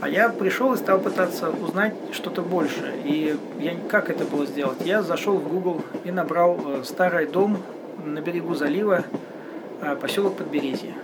[0.00, 2.94] А я пришел и стал пытаться узнать что-то больше.
[3.04, 4.78] И я, как это было сделать?
[4.82, 7.58] Я зашел в Google и набрал э, старый дом
[8.02, 9.04] на берегу залива,
[9.82, 10.94] э, поселок Подберезье.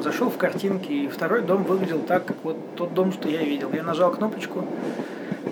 [0.00, 3.72] Зашел в картинки, и второй дом выглядел так, как вот тот дом, что я видел.
[3.72, 4.64] Я нажал кнопочку,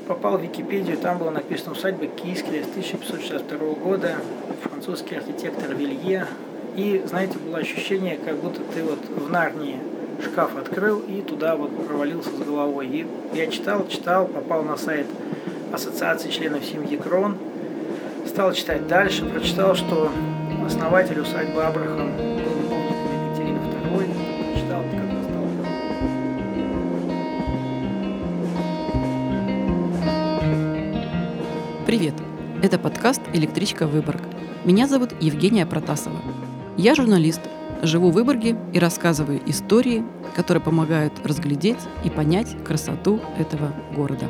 [0.07, 4.15] попал в Википедию, там было написано усадьба Кийская с 1562 года,
[4.63, 6.29] французский архитектор Вилье.
[6.77, 9.81] И, знаете, было ощущение, как будто ты вот в Нарнии
[10.23, 12.87] шкаф открыл и туда вот провалился с головой.
[12.89, 15.07] И я читал, читал, попал на сайт
[15.73, 17.37] Ассоциации членов семьи Крон,
[18.27, 20.11] стал читать дальше, прочитал, что
[20.65, 22.37] основатель усадьбы Абрахам
[31.87, 32.15] Привет!
[32.65, 34.21] Это подкаст «Электричка Выборг».
[34.65, 36.21] Меня зовут Евгения Протасова.
[36.77, 37.43] Я журналист,
[37.83, 44.29] живу в Выборге и рассказываю истории, которые помогают разглядеть и понять красоту этого города.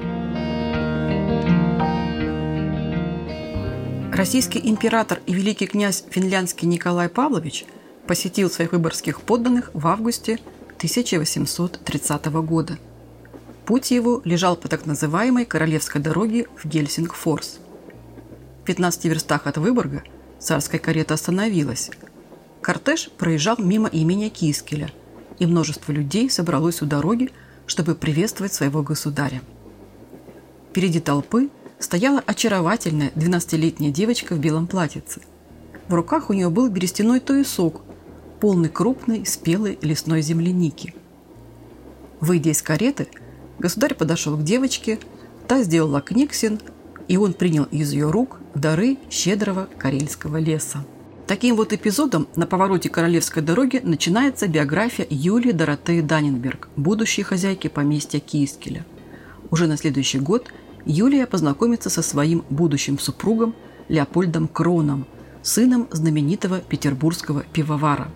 [4.12, 7.66] Российский император и великий князь финляндский Николай Павлович
[8.06, 10.38] посетил своих выборгских подданных в августе
[10.76, 12.78] 1830 года.
[13.66, 17.58] Путь его лежал по так называемой Королевской дороге в Гельсингфорс.
[18.62, 20.02] В 15 верстах от Выборга
[20.38, 21.90] царская карета остановилась–
[22.66, 24.90] Кортеж проезжал мимо имени Кискеля,
[25.38, 27.30] и множество людей собралось у дороги,
[27.64, 29.40] чтобы приветствовать своего государя.
[30.70, 35.20] Впереди толпы стояла очаровательная 12-летняя девочка в белом платьице.
[35.86, 37.82] В руках у нее был берестяной туесок,
[38.40, 40.92] полный крупной, спелой лесной земляники.
[42.18, 43.06] Выйдя из кареты,
[43.60, 44.98] государь подошел к девочке,
[45.46, 46.58] та сделала книгсин,
[47.06, 50.84] и он принял из ее рук дары щедрого карельского леса.
[51.26, 58.20] Таким вот эпизодом на повороте Королевской дороги начинается биография Юлии Доротеи Даннинберг, будущей хозяйки поместья
[58.20, 58.86] Кийскеля.
[59.50, 60.52] Уже на следующий год
[60.84, 63.56] Юлия познакомится со своим будущим супругом
[63.88, 65.04] Леопольдом Кроном,
[65.42, 68.06] сыном знаменитого петербургского пивовара.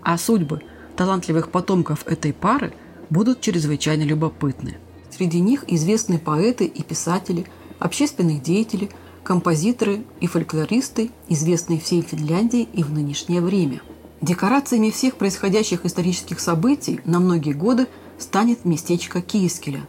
[0.00, 0.62] А судьбы
[0.96, 2.72] талантливых потомков этой пары
[3.10, 4.78] будут чрезвычайно любопытны.
[5.10, 7.44] Среди них известные поэты и писатели,
[7.78, 8.88] общественные деятели–
[9.22, 13.80] композиторы и фольклористы, известные всей Финляндии и в нынешнее время.
[14.20, 17.86] Декорациями всех происходящих исторических событий на многие годы
[18.18, 19.80] станет местечко Кийскеля.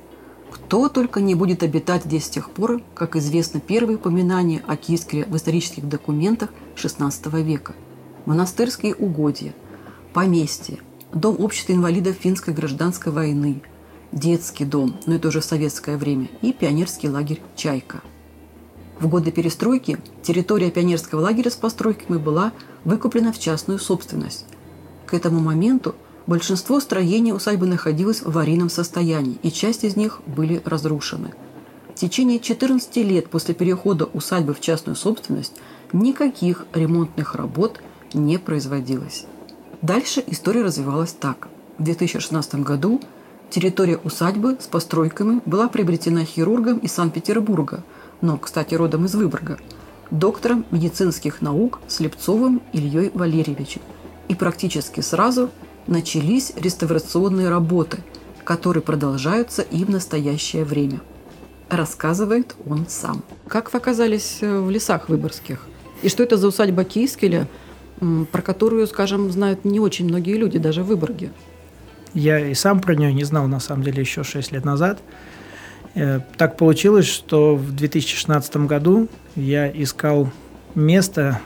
[0.52, 5.26] Кто только не будет обитать здесь с тех пор, как известно первые упоминания о Кийскеле
[5.26, 7.74] в исторических документах XVI века.
[8.26, 9.54] Монастырские угодья,
[10.14, 10.80] поместье,
[11.14, 13.62] дом общества инвалидов финской гражданской войны,
[14.12, 18.02] детский дом, но это уже советское время, и пионерский лагерь «Чайка».
[19.02, 22.54] В годы перестройки территория пионерского лагеря с постройками была
[22.86, 24.46] выкуплена в частную собственность.
[25.08, 25.96] К этому моменту
[26.28, 31.34] большинство строений усадьбы находилось в аварийном состоянии, и часть из них были разрушены.
[31.96, 35.54] В течение 14 лет после перехода усадьбы в частную собственность
[35.94, 37.82] никаких ремонтных работ
[38.14, 39.26] не производилось.
[39.82, 41.48] Дальше история развивалась так.
[41.80, 43.02] В 2016 году
[43.50, 47.84] территория усадьбы с постройками была приобретена хирургом из Санкт-Петербурга–
[48.22, 49.58] но, кстати, родом из Выборга,
[50.12, 53.82] доктором медицинских наук Слепцовым Ильей Валерьевичем.
[54.28, 55.50] И практически сразу
[55.88, 57.98] начались реставрационные работы,
[58.44, 61.02] которые продолжаются и в настоящее время.
[61.70, 63.24] Рассказывает он сам.
[63.48, 65.66] Как вы оказались э, в лесах выборгских?
[66.02, 67.48] И что это за усадьба Кийскеля,
[68.32, 71.32] про которую, скажем, знают не очень многие люди, даже в Выборге?
[72.14, 75.00] Я и сам про нее не знал, на самом деле, еще 6 лет назад–
[75.94, 80.30] так получилось, что в 2016 году я искал
[80.74, 81.42] место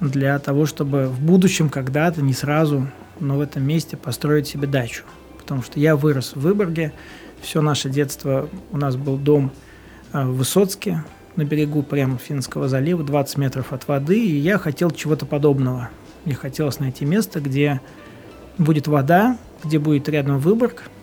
[0.00, 2.88] для того, чтобы в будущем когда-то, не сразу,
[3.18, 5.04] но в этом месте построить себе дачу.
[5.38, 6.92] Потому что я вырос в Выборге,
[7.40, 9.50] все наше детство, у нас был дом
[10.12, 14.90] э, в Высоцке, на берегу прямо Финского залива, 20 метров от воды, и я хотел
[14.90, 15.90] чего-то подобного.
[16.24, 17.80] Мне хотелось найти место, где
[18.58, 20.84] будет вода, где будет рядом Выборг–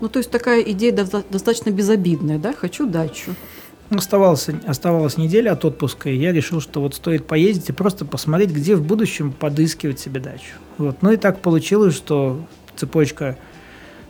[0.00, 2.52] ну, то есть такая идея достаточно безобидная, да?
[2.54, 3.34] Хочу дачу.
[3.90, 8.50] Оставалась, оставалась неделя от отпуска, и я решил, что вот стоит поездить и просто посмотреть,
[8.50, 10.54] где в будущем подыскивать себе дачу.
[10.78, 11.02] Вот.
[11.02, 12.40] Ну и так получилось, что
[12.76, 13.36] цепочка,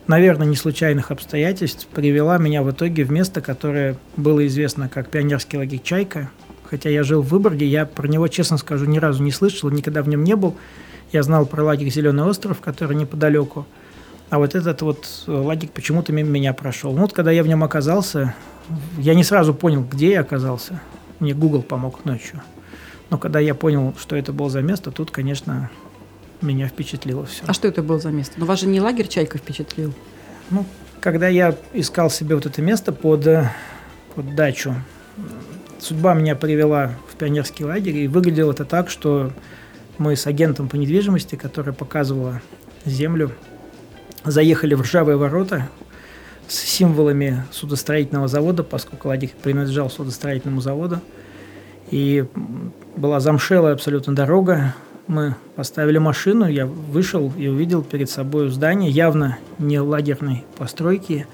[0.05, 5.57] наверное, не случайных обстоятельств привела меня в итоге в место, которое было известно как пионерский
[5.57, 6.29] лагерь «Чайка».
[6.63, 10.03] Хотя я жил в Выборге, я про него, честно скажу, ни разу не слышал, никогда
[10.03, 10.55] в нем не был.
[11.11, 13.65] Я знал про лагерь «Зеленый остров», который неподалеку–
[14.31, 16.93] а вот этот вот лагерь почему-то мимо меня прошел.
[16.93, 18.33] Ну, вот когда я в нем оказался,
[18.97, 20.79] я не сразу понял, где я оказался.
[21.19, 22.41] Мне Google помог ночью.
[23.09, 25.69] Но когда я понял, что это было за место, тут, конечно,
[26.39, 27.43] меня впечатлило все.
[27.45, 28.35] А что это было за место?
[28.37, 29.93] Ну, вас же не лагерь «Чайка» впечатлил?
[30.49, 30.65] Ну,
[31.01, 33.27] когда я искал себе вот это место под,
[34.15, 34.75] под дачу,
[35.77, 39.33] судьба меня привела в пионерский лагерь, и выглядело это так, что
[39.97, 42.41] мы с агентом по недвижимости, который показывала
[42.85, 43.31] землю,
[44.23, 45.69] заехали в ржавые ворота
[46.47, 50.99] с символами судостроительного завода, поскольку лагерь принадлежал судостроительному заводу.
[51.89, 52.25] И
[52.95, 54.75] была замшелая абсолютно дорога.
[55.07, 61.27] Мы поставили машину, я вышел и увидел перед собой здание явно не лагерной постройки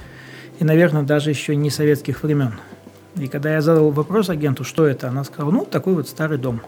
[0.59, 2.53] и, наверное, даже еще не советских времен.
[3.15, 6.61] И когда я задал вопрос агенту, что это, она сказала, ну, такой вот старый дом.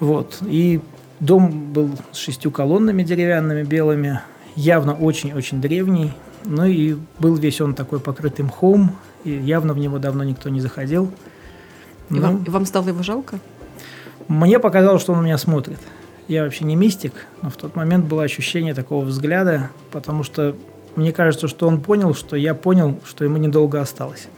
[0.00, 0.38] Вот.
[0.42, 0.80] И
[1.20, 4.20] дом был с шестью колоннами деревянными, белыми,
[4.56, 6.12] явно очень-очень древний.
[6.44, 10.60] Ну и был весь он такой покрытый мхом, и явно в него давно никто не
[10.60, 11.10] заходил.
[12.10, 13.38] И, ну, вам, и вам стало его жалко?
[14.28, 15.78] Мне показалось, что он на меня смотрит.
[16.28, 17.12] Я вообще не мистик,
[17.42, 20.56] но в тот момент было ощущение такого взгляда, потому что
[20.96, 24.28] мне кажется, что он понял, что я понял, что ему недолго осталось.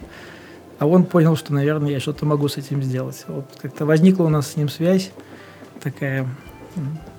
[0.77, 3.23] А он понял, что, наверное, я что-то могу с этим сделать.
[3.27, 5.11] Вот как-то возникла у нас с ним связь
[5.81, 6.27] такая.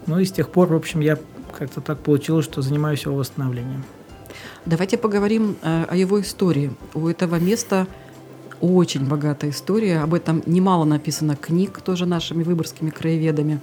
[0.07, 1.19] Ну и с тех пор, в общем, я
[1.61, 3.85] как-то так получилось, что занимаюсь его восстановлением.
[4.65, 6.73] Давайте поговорим э, о его истории.
[6.95, 7.87] У этого места
[8.63, 9.99] очень богатая история.
[10.01, 13.61] Об этом немало написано книг тоже нашими выборгскими краеведами.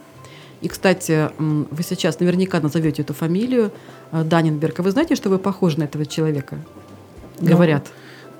[0.61, 3.71] И, кстати, вы сейчас наверняка назовете эту фамилию
[4.11, 4.79] э, Даненберг.
[4.79, 6.57] А вы знаете, что вы похожи на этого человека?
[7.39, 7.87] Ну, Говорят.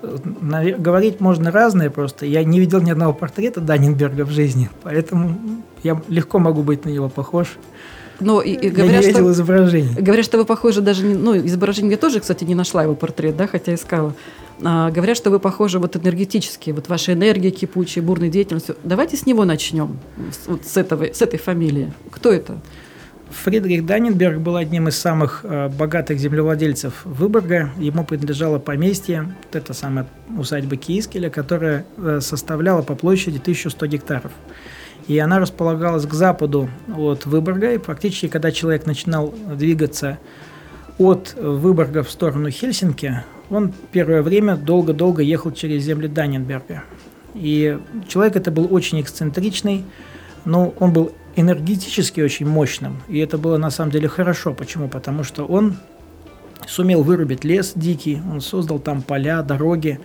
[0.04, 2.28] Ну, говорить можно разное просто.
[2.28, 5.36] Я не видел ни одного портрета Даннинберга в жизни, поэтому
[5.82, 7.58] я легко могу быть на него похож.
[8.20, 9.94] Но и, и говорят, я не видел что, изображений.
[9.94, 13.38] Говорят, что вы похожи даже не, ну изображение я тоже, кстати, не нашла его портрет,
[13.38, 14.16] да, хотя искала.
[14.64, 18.76] А, говорят, что вы похожи вот энергетически, вот ваша энергия кипучая, бурной деятельностью.
[18.84, 20.00] Давайте с него начнем,
[20.48, 21.94] вот с этого, с этой фамилии.
[22.12, 22.58] Кто это?
[23.30, 27.72] Фридрих Данненберг был одним из самых э, богатых землевладельцев Выборга.
[27.78, 34.32] Ему принадлежало поместье, вот это самая усадьба Киискеля, которая э, составляла по площади 1100 гектаров.
[35.08, 40.18] И она располагалась к западу от Выборга, и практически, когда человек начинал двигаться
[40.98, 46.84] от Выборга в сторону Хельсинки, он первое время долго-долго ехал через земли Данненберга.
[47.34, 49.86] И человек это был очень эксцентричный,
[50.44, 53.02] но он был энергетически очень мощным.
[53.08, 54.54] И это было на самом деле хорошо.
[54.54, 54.90] Почему?
[54.90, 55.78] Потому что он
[56.68, 60.00] сумел вырубить лес дикий, он создал там поля, дороги,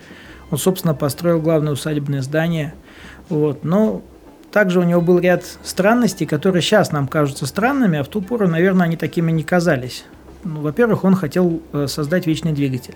[0.50, 2.74] он, собственно, построил главное усадебное здание.
[3.28, 3.64] Вот.
[3.64, 4.02] Но
[4.52, 8.48] также у него был ряд странностей, которые сейчас нам кажутся странными, а в ту пору,
[8.48, 10.04] наверное, они такими не казались.
[10.44, 12.94] Ну, во-первых, он хотел э, создать вечный двигатель.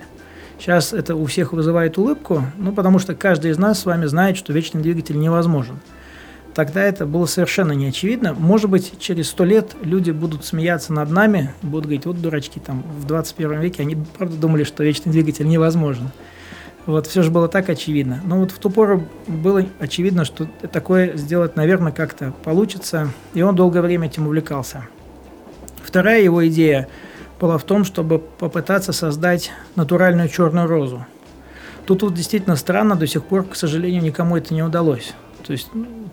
[0.58, 4.37] Сейчас это у всех вызывает улыбку, ну, потому что каждый из нас с вами знает,
[4.37, 5.81] что вечный двигатель невозможен–
[6.56, 8.32] тогда это было совершенно не очевидно.
[8.32, 12.82] Может быть, через сто лет люди будут смеяться над нами, будут говорить, вот дурачки, там,
[12.99, 16.11] в 21 веке они, правда, думали, что вечный двигатель невозможен.
[16.87, 18.21] Вот, все же было так очевидно.
[18.25, 23.56] Но вот в ту пору было очевидно, что такое сделать, наверное, как-то получится, и он
[23.56, 24.87] долгое время этим увлекался.
[25.83, 26.88] Вторая его идея
[27.41, 31.05] была в том, чтобы попытаться создать натуральную черную розу.
[31.87, 35.12] Тут вот действительно странно, до сих пор, к сожалению, никому это не удалось.
[35.44, 35.71] То есть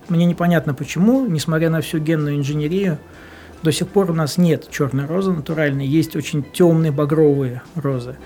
[0.10, 2.98] мне непонятно почему, несмотря на всю генную инженерию,
[3.64, 8.18] до сих пор у нас нет черной розы натуральной, есть очень темные багровые розы.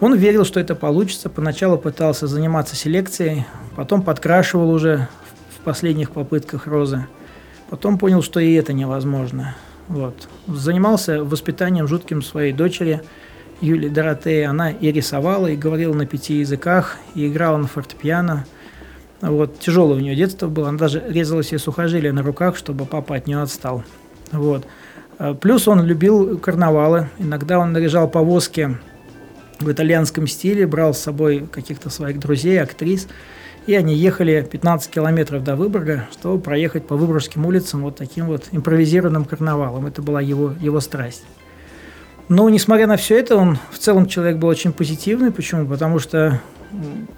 [0.00, 3.44] Он верил, что это получится, поначалу пытался заниматься селекцией,
[3.76, 5.08] потом подкрашивал уже
[5.54, 7.06] в последних попытках розы,
[7.68, 9.54] потом понял, что и это невозможно.
[9.88, 10.28] Вот.
[10.46, 13.02] Занимался воспитанием жутким своей дочери
[13.60, 14.44] Юлии Доротеи.
[14.44, 18.46] Она и рисовала, и говорила на пяти языках, и играла на фортепиано–
[19.20, 23.16] вот, тяжелое у нее детство было, она даже резала себе сухожилия на руках, чтобы папа
[23.16, 23.84] от нее отстал.
[24.32, 24.66] Вот.
[25.18, 27.08] А, плюс он любил карнавалы.
[27.18, 28.78] Иногда он наряжал повозки
[29.60, 33.06] в итальянском стиле, брал с собой каких-то своих друзей, актрис,
[33.66, 38.46] и они ехали 15 километров до Выборга, чтобы проехать по Выборгским улицам вот таким вот
[38.52, 39.86] импровизированным карнавалом.
[39.86, 41.24] Это была его, его страсть.
[42.28, 45.30] Но, несмотря на все это, он в целом человек был очень позитивный.
[45.30, 45.66] Почему?
[45.66, 46.40] Потому что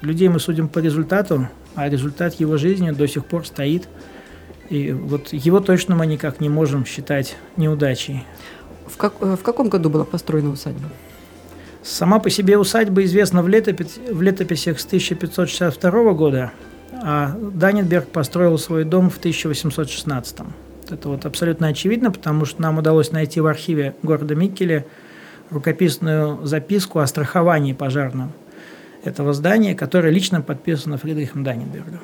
[0.00, 3.88] людей мы судим по результату, а результат его жизни до сих пор стоит.
[4.68, 8.24] И вот его точно мы никак не можем считать неудачей.
[8.86, 10.88] В, как, э, в каком году была построена усадьба?
[11.82, 16.52] Сама по себе усадьба известна в, летопись, в летописях с 1562 года,
[16.92, 20.38] а Даненберг построил свой дом в 1816.
[20.90, 24.86] Это вот абсолютно очевидно, потому что нам удалось найти в архиве города Миккеля
[25.50, 28.32] рукописную записку о страховании пожарном
[29.02, 32.00] этого здания, которое лично подписано Фридрихом Данненбергом.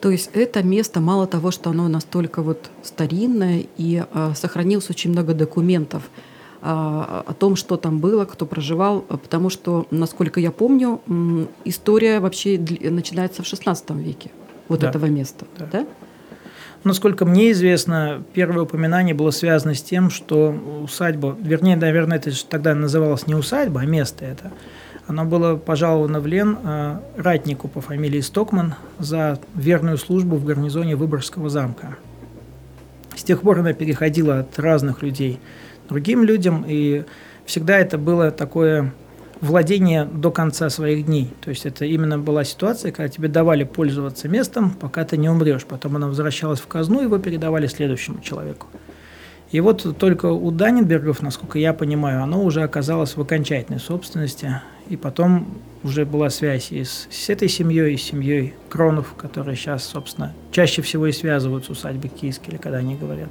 [0.00, 5.12] То есть это место, мало того, что оно настолько вот старинное и э, сохранилось очень
[5.12, 6.02] много документов,
[6.66, 11.00] о том, что там было, кто проживал, потому что, насколько я помню,
[11.64, 14.30] история вообще начинается в XVI веке
[14.68, 14.88] вот да.
[14.88, 15.68] этого места, да?
[15.70, 15.86] да?
[16.84, 22.74] Насколько мне известно, первое упоминание было связано с тем, что усадьба, вернее, наверное, это тогда
[22.74, 24.52] называлось не усадьба, а место это,
[25.06, 30.96] оно было пожаловано в Лен э, ратнику по фамилии Стокман за верную службу в гарнизоне
[30.96, 31.96] Выборгского замка.
[33.16, 35.40] С тех пор она переходила от разных людей
[35.88, 37.04] другим людям, и
[37.46, 38.92] всегда это было такое
[39.40, 41.32] владение до конца своих дней.
[41.40, 45.64] То есть это именно была ситуация, когда тебе давали пользоваться местом, пока ты не умрешь.
[45.64, 48.68] Потом она возвращалась в казну, его передавали следующему человеку.
[49.50, 54.60] И вот только у Даненбергов, насколько я понимаю, оно уже оказалось в окончательной собственности.
[54.88, 55.46] И потом
[55.82, 60.34] уже была связь и с, с этой семьей, и с семьей Кронов, которые сейчас, собственно,
[60.50, 63.28] чаще всего и связывают с усадьбой Киевской, когда они говорят.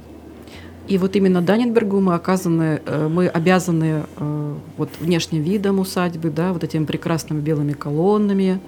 [0.86, 6.52] И вот именно Даненбергу мы оказаны, э, мы обязаны э, вот внешним видом усадьбы, да,
[6.52, 8.60] вот этими прекрасными белыми колоннами.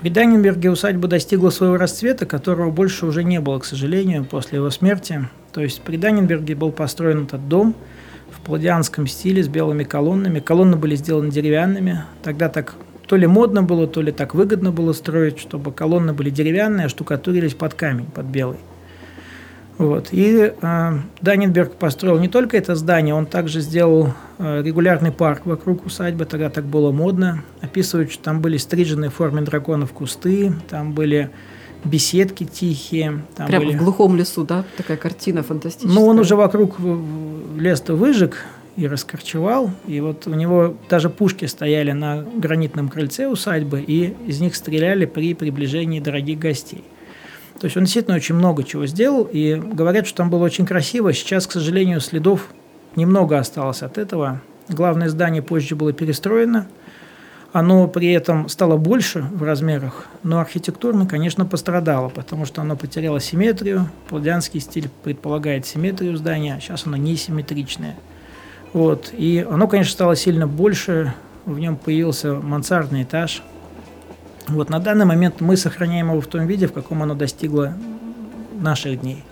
[0.00, 4.70] При Даненберге усадьба достигла своего расцвета, которого больше уже не было, к сожалению, после его
[4.70, 5.28] смерти.
[5.52, 7.74] То есть при Даненберге был построен этот дом
[8.30, 10.40] в пладианском стиле с белыми колоннами.
[10.40, 12.04] Колонны были сделаны деревянными.
[12.22, 12.74] Тогда так
[13.06, 16.88] то ли модно было, то ли так выгодно было строить, чтобы колонны были деревянные, а
[16.88, 18.58] штукатурились под камень, под белый.
[19.80, 20.08] Вот.
[20.12, 25.86] И э, Даненберг построил не только это здание, он также сделал э, регулярный парк вокруг
[25.86, 27.44] усадьбы, тогда так было модно.
[27.62, 31.30] Описывают, что там были стриженные в форме драконов кусты, там были
[31.82, 33.22] беседки тихие.
[33.36, 33.78] Там Прямо были...
[33.78, 34.64] в глухом лесу, да?
[34.76, 35.94] Такая картина фантастическая.
[35.94, 36.76] Ну, он уже вокруг
[37.58, 38.36] лес-то выжег
[38.76, 44.40] и раскорчевал, и вот у него даже пушки стояли на гранитном крыльце усадьбы, и из
[44.40, 46.84] них стреляли при приближении дорогих гостей.
[47.60, 51.12] То есть он действительно очень много чего сделал, и говорят, что там было очень красиво.
[51.12, 52.48] Сейчас, к сожалению, следов
[52.96, 54.40] немного осталось от этого.
[54.68, 56.66] Главное здание позже было перестроено.
[57.52, 63.20] Оно при этом стало больше в размерах, но архитектурно, конечно, пострадало, потому что оно потеряло
[63.20, 63.90] симметрию.
[64.08, 67.96] Пладианский стиль предполагает симметрию здания, а сейчас оно несимметричное.
[68.72, 69.10] Вот.
[69.12, 71.12] И оно, конечно, стало сильно больше,
[71.44, 73.42] в нем появился мансардный этаж–
[74.54, 77.74] вот на данный момент мы сохраняем его в том виде, в каком оно достигло
[78.60, 79.24] наших дней.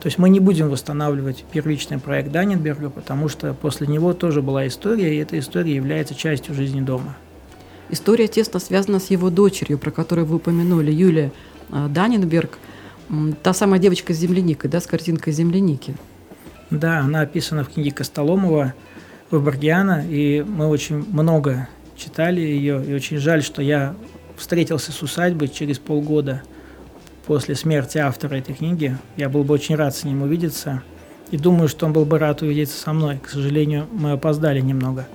[0.00, 4.66] То есть мы не будем восстанавливать первичный проект Даненберга, потому что после него тоже была
[4.66, 7.16] история, и эта история является частью жизни дома.
[7.90, 11.32] История тесно связана с его дочерью, про которую вы упомянули, Юлия
[11.70, 12.58] а, Даненберг.
[13.42, 15.94] Та самая девочка с земляникой, да, с картинкой земляники.
[16.70, 18.74] Да, она описана в книге Костоломова
[19.30, 23.96] Выборгиана, и мы очень много читали ее, и очень жаль, что я
[24.40, 26.42] встретился с усадьбой через полгода
[27.26, 28.96] после смерти автора этой книги.
[29.16, 30.82] Я был бы очень рад с ним увидеться.
[31.30, 33.20] И думаю, что он был бы рад увидеться со мной.
[33.22, 35.06] К сожалению, мы опоздали немного.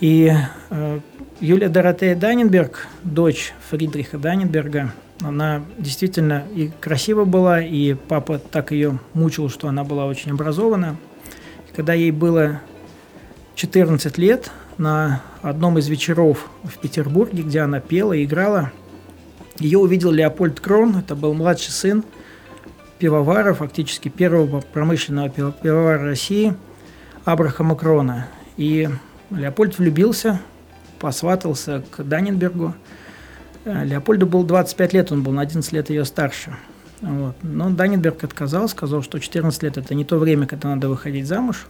[0.00, 0.30] И
[0.70, 1.00] э,
[1.40, 4.92] Юлия Доротея Даненберг, дочь Фридриха Даненберга,
[5.22, 10.96] она действительно и красива была, и папа так ее мучил, что она была очень образована.
[11.74, 12.60] когда ей было
[13.54, 18.72] 14 лет, на одном из вечеров в Петербурге, где она пела и играла.
[19.58, 22.04] Ее увидел Леопольд Крон, это был младший сын
[22.98, 26.54] пивовара, фактически первого промышленного пивовара России,
[27.24, 28.28] Абрахама Крона.
[28.56, 28.88] И
[29.30, 30.40] Леопольд влюбился,
[30.98, 32.74] посватался к Даненбергу.
[33.64, 36.56] Леопольду было 25 лет, он был на 11 лет ее старше.
[37.00, 37.36] Вот.
[37.42, 41.66] Но Даненберг отказал, сказал, что 14 лет– это не то время, когда надо выходить замуж,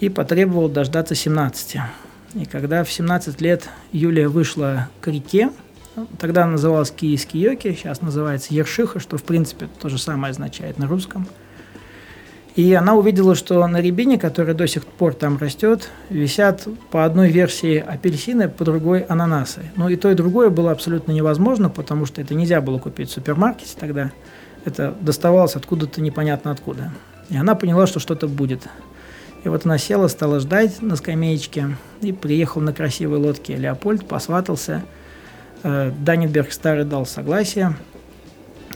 [0.00, 1.76] и потребовал дождаться 17.
[2.34, 5.50] И когда в 17 лет Юлия вышла к реке,
[6.18, 10.78] тогда она называлась Киевский Йоки, сейчас называется Ершиха, что в принципе то же самое означает
[10.78, 11.26] на русском.
[12.56, 17.30] И она увидела, что на рябине, которая до сих пор там растет, висят по одной
[17.30, 19.70] версии апельсины, по другой ананасы.
[19.76, 23.12] Ну и то, и другое было абсолютно невозможно, потому что это нельзя было купить в
[23.12, 24.10] супермаркете тогда.
[24.64, 26.92] Это доставалось откуда-то непонятно откуда.
[27.28, 28.62] И она поняла, что что-то будет.
[29.46, 34.82] И вот она села, стала ждать на скамеечке, и приехал на красивой лодке Леопольд, посватался.
[35.62, 37.76] Э, Даненберг старый дал согласие.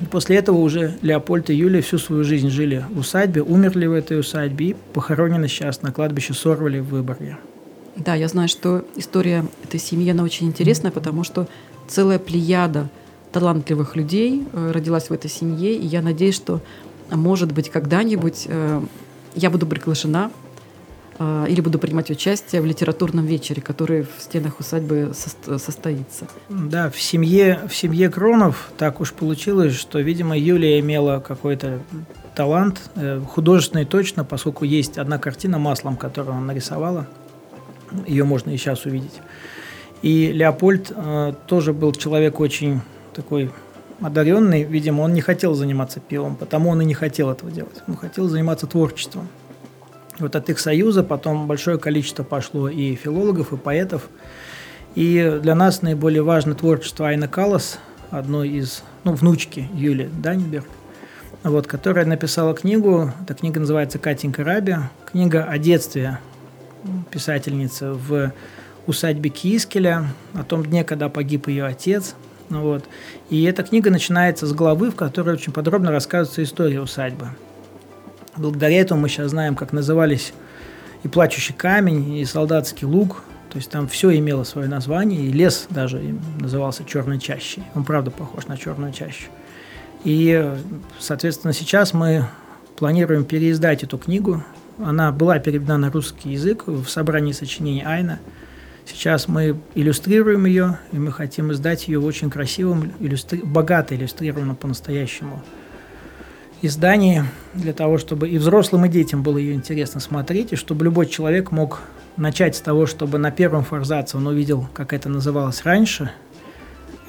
[0.00, 3.92] И после этого уже Леопольд и Юлия всю свою жизнь жили в усадьбе, умерли в
[3.92, 7.36] этой усадьбе и похоронены сейчас на кладбище Сорвали в Выборге.
[7.96, 11.48] Да, я знаю, что история этой семьи, она очень интересная, потому что
[11.88, 12.88] целая плеяда
[13.32, 16.60] талантливых людей э, родилась в этой семье, и я надеюсь, что,
[17.10, 18.80] может быть, когда-нибудь э,
[19.34, 20.30] я буду приглашена
[21.20, 26.26] или буду принимать участие в литературном вечере, который в стенах усадьбы состоится.
[26.48, 31.80] Да, в семье, в семье Кронов так уж получилось, что, видимо, Юлия имела какой-то
[32.34, 37.06] талант, э, художественный точно, поскольку есть одна картина маслом, которую она нарисовала.
[38.06, 39.20] Ее можно и сейчас увидеть.
[40.00, 42.80] И Леопольд э, тоже был человек очень
[43.14, 43.50] такой
[44.00, 44.62] одаренный.
[44.62, 47.82] Видимо, он не хотел заниматься пивом, потому он и не хотел этого делать.
[47.86, 49.28] Он хотел заниматься творчеством.
[50.20, 54.08] Вот от их союза потом большое количество пошло и филологов, и поэтов.
[54.94, 57.78] И для нас наиболее важно творчество Айна Калас,
[58.10, 60.66] одной из, ну, внучки Юли Данниберг,
[61.42, 63.12] вот, которая написала книгу.
[63.22, 64.76] Эта книга называется «Катенька Раби».
[65.06, 66.18] Книга о детстве
[67.10, 68.32] писательницы в
[68.86, 72.14] усадьбе Кискеля, о том дне, когда погиб ее отец.
[72.48, 72.84] Вот.
[73.28, 77.28] И эта книга начинается с главы, в которой очень подробно рассказывается история усадьбы.
[78.40, 80.32] Благодаря этому мы сейчас знаем, как назывались
[81.02, 83.22] и плачущий камень, и солдатский луг.
[83.50, 86.00] То есть там все имело свое название, и лес даже
[86.38, 87.62] назывался черной чащей.
[87.74, 89.26] Он правда похож на черную чащу.
[90.04, 90.54] И,
[90.98, 92.24] соответственно, сейчас мы
[92.78, 94.42] планируем переиздать эту книгу.
[94.78, 98.20] Она была переведена на русский язык в собрании сочинений Айна.
[98.86, 103.42] Сейчас мы иллюстрируем ее, и мы хотим издать ее в очень красивом, иллюстри...
[103.42, 105.42] богато иллюстрированном по-настоящему
[106.62, 107.24] издании,
[107.54, 111.50] для того, чтобы и взрослым, и детям было ее интересно смотреть, и чтобы любой человек
[111.50, 111.80] мог
[112.16, 116.10] начать с того, чтобы на первом форзаце он увидел, как это называлось раньше–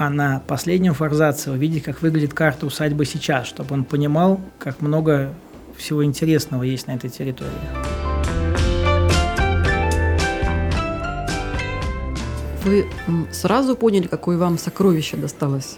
[0.01, 5.31] а на последнем форзаце увидеть, как выглядит карта усадьбы сейчас, чтобы он понимал, как много
[5.77, 7.51] всего интересного есть на этой территории.
[12.63, 12.87] Вы
[13.31, 15.77] сразу поняли, какое вам сокровище досталось?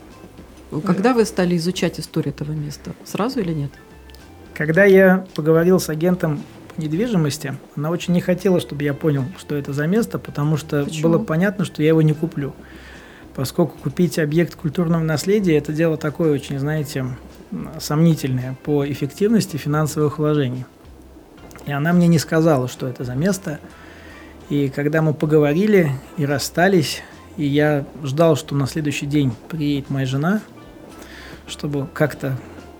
[0.81, 2.91] Когда вы стали изучать историю этого места?
[3.05, 3.71] Сразу или нет?
[4.53, 6.41] Когда я поговорил с агентом
[6.75, 10.83] по недвижимости, она очень не хотела, чтобы я понял, что это за место, потому что
[10.83, 11.09] Почему?
[11.09, 12.53] было понятно, что я его не куплю
[13.35, 17.05] поскольку купить объект культурного наследия– это дело такое очень, знаете,
[17.79, 20.65] сомнительное по эффективности финансовых вложений.
[21.65, 23.59] И она мне не сказала, что это за место.
[24.49, 27.01] И когда мы поговорили и расстались,
[27.37, 30.41] и я ждал, что на следующий день приедет моя жена,
[31.47, 32.38] чтобы как-то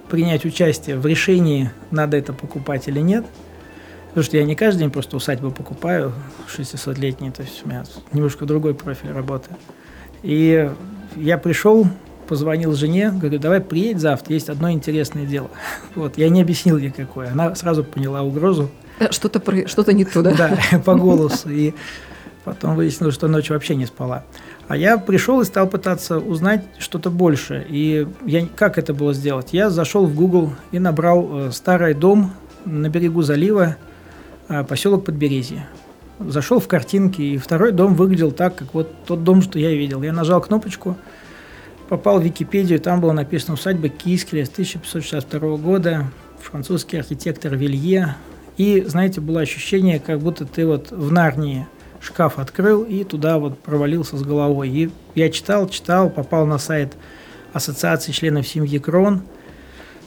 [0.10, 3.26] принять участие в решении, надо это покупать или нет.
[4.10, 6.14] Потому что я не каждый день просто усадьбу покупаю,
[6.56, 9.50] 600-летний, то есть у меня немножко другой профиль работы.
[10.22, 10.72] И
[11.16, 11.88] я пришел,
[12.28, 15.50] позвонил жене, говорю, давай приедь завтра, есть одно интересное дело.
[15.96, 17.32] Вот, я не объяснил ей какое.
[17.32, 18.70] Она сразу поняла угрозу.
[19.00, 20.32] Э, что-то, что-то не то, да?
[20.72, 21.50] Да, по голосу.
[21.50, 21.74] И
[22.44, 24.26] потом выяснилось, что ночью вообще не спала.
[24.68, 27.66] А я пришел и стал пытаться узнать что-то больше.
[27.70, 29.50] И я, как это было сделать?
[29.52, 32.32] Я зашел в Google и набрал э, старый дом
[32.66, 33.76] на берегу залива,
[34.48, 35.68] э, поселок Подберезье
[36.20, 40.04] зашел в картинки, и второй дом выглядел так, как вот тот дом, что я видел.
[40.04, 40.98] Я нажал кнопочку,
[41.90, 46.06] попал в Википедию, там было написано «Усадьба Кискеля» с 1562 года,
[46.40, 48.16] французский архитектор Вилье.
[48.58, 51.68] И, знаете, было ощущение, как будто ты вот в Нарнии
[52.04, 54.70] шкаф открыл и туда вот провалился с головой.
[54.70, 56.94] И я читал, читал, попал на сайт
[57.54, 59.22] Ассоциации членов семьи Крон,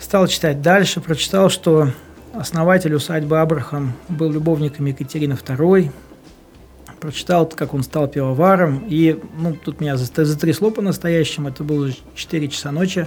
[0.01, 1.91] стал читать дальше, прочитал, что
[2.35, 5.91] основатель усадьбы Абрахам был любовником Екатерины II,
[7.01, 12.73] прочитал, как он стал пивоваром, и ну, тут меня затрясло по-настоящему, это было 4 часа
[12.73, 13.07] ночи.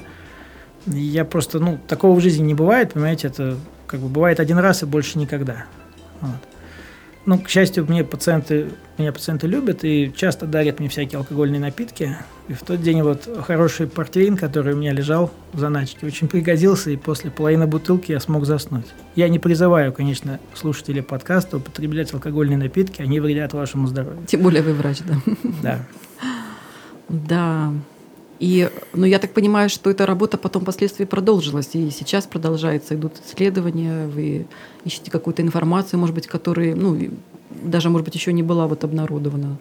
[0.86, 4.84] Я просто, ну, такого в жизни не бывает, понимаете, это как бы бывает один раз
[4.84, 5.66] и больше никогда.
[6.22, 6.49] Вот.
[7.26, 12.18] Ну, к счастью, мне пациенты, меня пациенты любят и часто дарят мне всякие алкогольные напитки.
[12.48, 16.90] И в тот день вот хороший портвейн, который у меня лежал в заначке, очень пригодился,
[16.90, 18.88] и после половины бутылки я смог заснуть.
[19.16, 24.26] Я не призываю, конечно, слушателей подкаста употреблять алкогольные напитки, они вредят вашему здоровью.
[24.26, 25.36] Тем более вы врач, да?
[25.62, 25.80] Да.
[27.10, 27.74] Да.
[28.40, 33.14] И, ну, я так понимаю, что эта работа потом впоследствии продолжилась, и сейчас продолжается, идут
[33.26, 34.48] исследования, вы
[34.86, 36.98] ищете какую-то информацию, может быть, которая, ну,
[37.50, 39.58] даже, может быть, еще не была вот обнародована.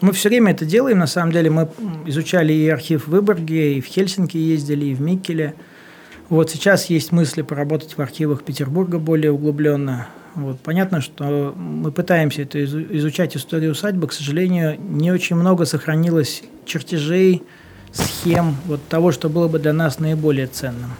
[0.00, 1.50] Мы все время это делаем, на самом деле.
[1.50, 1.68] Мы
[2.06, 5.54] изучали и архив в Выборге, и в Хельсинки ездили, и в Миккеле.
[6.28, 10.08] Вот сейчас есть мысли поработать в архивах Петербурга более углубленно.
[10.34, 10.60] Вот.
[10.60, 14.06] Понятно, что мы пытаемся это изучать историю усадьбы.
[14.06, 17.42] К сожалению, не очень много сохранилось чертежей,
[17.96, 20.90] схем, вот того, что было бы для нас наиболее ценным.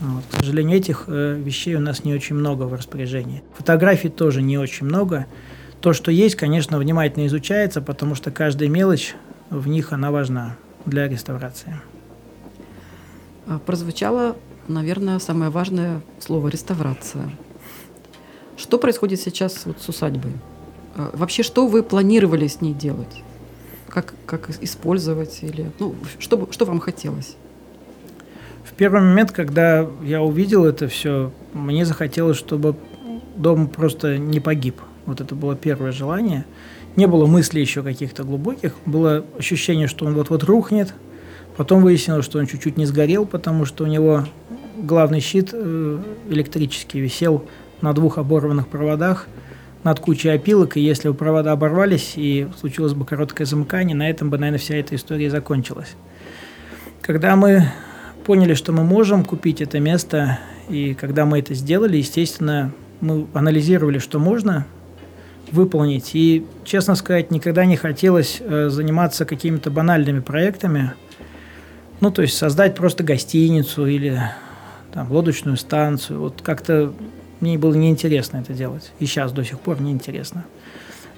[0.00, 0.24] Вот.
[0.30, 3.42] К сожалению, этих э, вещей у нас не очень много в распоряжении.
[3.56, 5.26] Фотографий тоже не очень много.
[5.80, 9.14] То, что есть, конечно, внимательно изучается, потому что каждая мелочь
[9.50, 11.80] в них, она важна для реставрации.
[13.46, 14.36] А, прозвучало,
[14.68, 17.30] наверное, самое важное слово– реставрация.
[18.56, 20.32] Что происходит сейчас вот с усадьбой?
[20.96, 23.22] А, вообще, что вы планировали с ней делать?
[23.88, 27.36] Как, как использовать или ну, что, что вам хотелось?
[28.64, 32.76] В первый момент, когда я увидел это все, мне захотелось, чтобы
[33.36, 34.80] дом просто не погиб.
[35.06, 36.44] Вот это было первое желание.
[36.96, 38.74] Не было мыслей еще каких-то глубоких.
[38.86, 40.94] Было ощущение, что он вот-вот рухнет.
[41.56, 44.24] Потом выяснилось, что он чуть-чуть не сгорел, потому что у него
[44.76, 45.98] главный щит э,
[46.30, 47.44] электрический висел
[47.80, 49.28] на двух оборванных проводах
[49.84, 54.30] над кучей опилок, и если бы провода оборвались и случилось бы короткое замыкание, на этом
[54.30, 55.94] бы, наверное, вся эта история закончилась.
[57.02, 57.68] Когда мы
[58.24, 60.38] поняли, что мы можем купить это место,
[60.70, 64.66] и когда мы это сделали, естественно, мы анализировали, что можно
[65.52, 66.12] выполнить.
[66.14, 70.94] И, честно сказать, никогда не хотелось э, заниматься какими-то банальными проектами.
[72.00, 74.18] Ну, то есть создать просто гостиницу или
[74.94, 76.20] там, лодочную станцию.
[76.20, 76.94] Вот как-то
[77.50, 78.92] мне было неинтересно это делать.
[78.98, 80.44] И сейчас до сих пор неинтересно.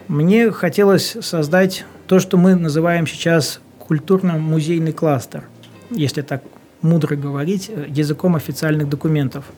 [0.09, 5.45] Мне хотелось создать то, что мы называем сейчас культурно-музейный кластер,
[5.91, 6.43] если так
[6.83, 9.45] мудро говорить, э, языком официальных документов–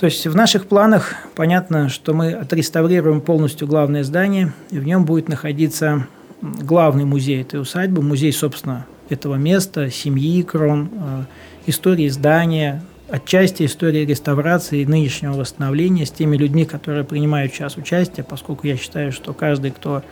[0.00, 5.04] то есть в наших планах понятно, что мы отреставрируем полностью главное здание, и в нем
[5.04, 6.06] будет находиться
[6.40, 11.24] главный музей этой усадьбы, музей, собственно, этого места, семьи Крон, э,
[11.66, 18.24] истории здания, отчасти истории реставрации и нынешнего восстановления с теми людьми, которые принимают сейчас участие,
[18.24, 20.02] поскольку я считаю, что каждый, кто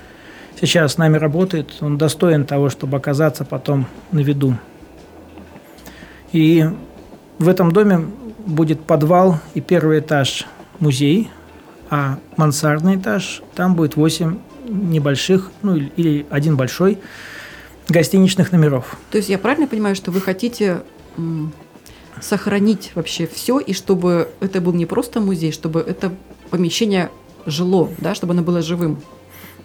[0.60, 4.56] сейчас с нами работает, он достоин того, чтобы оказаться потом на виду.
[6.32, 6.64] И
[7.38, 8.00] в этом доме
[8.44, 10.46] будет подвал и первый этаж
[10.80, 11.30] музей,
[11.90, 14.36] а мансардный этаж, там будет 8
[14.68, 16.98] небольших, ну или один большой
[17.88, 18.98] гостиничных номеров.
[19.10, 20.82] То есть я правильно понимаю, что вы хотите
[22.22, 26.12] сохранить вообще все, и чтобы это был не просто музей, чтобы это
[26.50, 27.10] помещение
[27.46, 29.00] жило, да, чтобы оно было живым?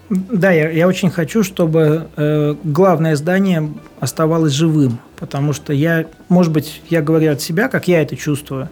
[0.10, 6.52] Да, я, я очень хочу, чтобы э, главное здание оставалось живым, потому что я, может
[6.52, 8.70] быть, я говорю от себя, как я это чувствую.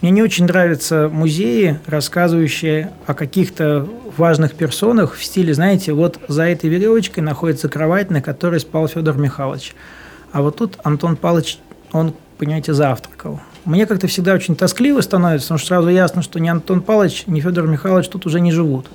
[0.00, 6.42] Мне не очень нравятся музеи, рассказывающие о каких-то важных персонах в стиле, знаете, вот за
[6.42, 9.74] этой веревочкой находится кровать, на которой спал Федор Михайлович.
[10.32, 11.58] А вот тут Антон Павлович,
[11.92, 13.40] он, понимаете, завтракал.
[13.64, 17.40] Мне как-то всегда очень тоскливо становится, потому что сразу ясно, что ни Антон Павлович, ни
[17.40, 18.86] Федор Михайлович тут уже не живут.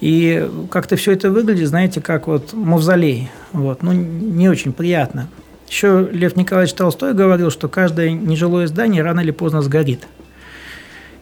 [0.00, 3.30] И как-то все это выглядит, знаете, как вот мавзолей.
[3.52, 3.82] Вот.
[3.82, 5.26] Ну, не очень приятно.
[5.68, 10.06] Еще Лев Николаевич Толстой говорил, что каждое нежилое здание рано или поздно сгорит.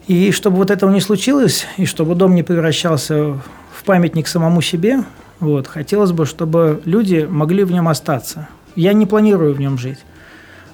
[0.05, 3.33] И чтобы вот этого не случилось, и чтобы дом не превращался
[3.73, 4.99] в памятник самому себе,
[5.39, 8.47] вот, хотелось бы, чтобы люди могли в нем остаться.
[8.75, 9.97] Я не планирую в нем жить.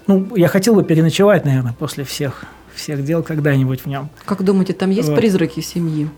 [0.07, 4.09] Ну, я хотел бы переночевать, наверное, после всех, всех дел когда-нибудь в нем.
[4.25, 5.17] Как думаете, там есть вот.
[5.17, 6.09] призраки семьи?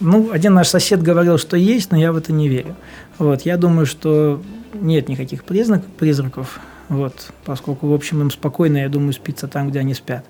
[0.00, 2.74] Ну, один наш сосед говорил, что есть, но я в это не верю.
[3.18, 4.42] Вот, я думаю, что
[4.74, 6.58] нет никаких признак, призраков,
[6.88, 10.24] вот, поскольку, в общем, им спокойно, я думаю, спится там, где они спят.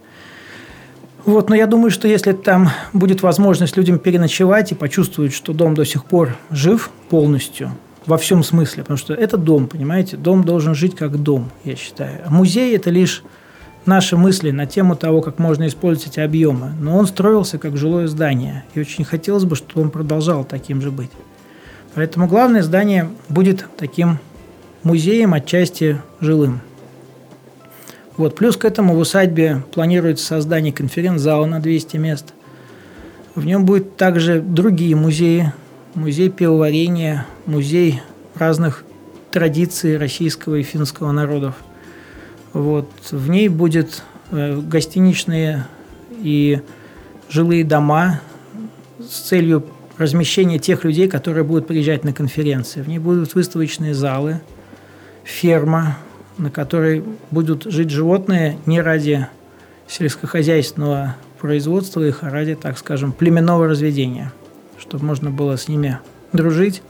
[1.25, 5.75] Вот, но я думаю, что если там будет возможность людям переночевать и почувствовать, что дом
[5.75, 7.73] до сих пор жив полностью,
[8.07, 12.21] во всем смысле, потому что это дом, понимаете, дом должен жить как дом, я считаю.
[12.27, 13.23] А музей– это лишь
[13.87, 16.73] наши мысли на тему того, как можно использовать эти объемы.
[16.81, 20.91] Но он строился как жилое здание, и очень хотелось бы, чтобы он продолжал таким же
[20.91, 21.11] быть.
[21.95, 24.19] Поэтому главное здание будет таким
[24.83, 26.61] музеем, отчасти жилым.
[28.17, 28.35] Вот.
[28.37, 32.35] Плюс к этому в усадьбе планируется создание конференц-зала на 200 мест.
[33.35, 35.53] В нем будет также другие музеи.
[35.95, 38.01] Музей пивоварения, музей
[38.35, 38.85] разных
[39.31, 41.55] традиций российского и финского народов–
[42.53, 42.91] вот.
[43.11, 45.67] В ней будет э, гостиничные
[46.19, 46.61] и
[47.31, 48.21] жилые дома
[48.99, 49.65] с целью
[49.97, 52.83] размещения тех людей, которые будут приезжать на конференции.
[52.83, 54.41] В ней будут выставочные залы,
[55.25, 55.99] ферма,
[56.37, 59.27] на которой будут жить животные не ради
[59.87, 64.33] сельскохозяйственного производства их, а ради, так скажем, племенного разведения,
[64.83, 65.99] чтобы можно было с ними
[66.33, 66.83] дружить,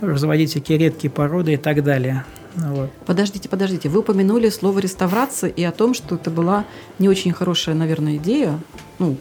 [0.00, 2.24] разводить всякие редкие породы и так далее.
[2.56, 2.90] Вот.
[3.06, 3.88] Подождите, подождите.
[3.88, 6.64] Вы упомянули слово реставрация и о том, что это была
[6.98, 8.58] не очень хорошая, наверное, идея,
[8.98, 9.16] ну,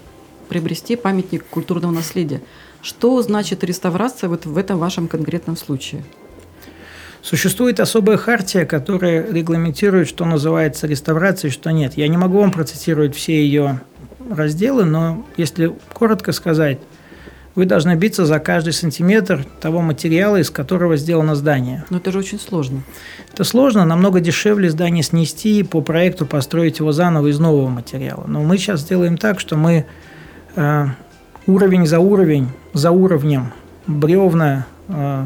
[0.49, 2.41] приобрести памятник культурного наследия.
[2.81, 6.03] Что значит реставрация вот в этом вашем конкретном случае?
[7.21, 11.95] Существует особая хартия, которая регламентирует, что называется реставрацией, что нет.
[11.95, 13.81] Я не могу вам процитировать все ее
[14.29, 16.79] разделы, но если коротко сказать,
[17.57, 21.85] вы должны биться за каждый сантиметр того материала, из которого сделано здание.
[21.89, 22.83] Но это же очень сложно.
[23.33, 28.25] Это сложно, намного дешевле здание снести и по проекту построить его заново из нового материала.
[28.27, 29.87] Но мы сейчас сделаем так, что мы
[30.55, 30.85] э,
[31.47, 33.51] уровень за уровень, за уровнем
[33.87, 35.25] бревна э,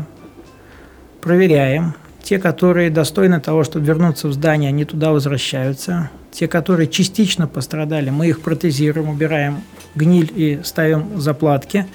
[1.20, 1.96] проверяем,
[2.32, 6.10] те, которые достойны того, чтобы вернуться в здание, они туда возвращаются.
[6.32, 9.64] Те, которые частично пострадали, мы их протезируем, убираем
[9.96, 11.88] гниль и ставим заплатки.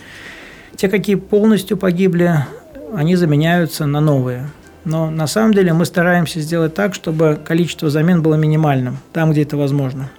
[0.77, 2.35] Те, какие полностью погибли,
[2.95, 4.51] они заменяются на новые.
[4.85, 9.41] Но на самом деле мы стараемся сделать так, чтобы количество замен было минимальным, там, где
[9.41, 10.11] это возможно.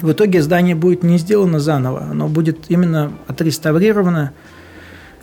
[0.00, 4.32] В итоге здание будет не сделано заново, оно будет именно отреставрировано.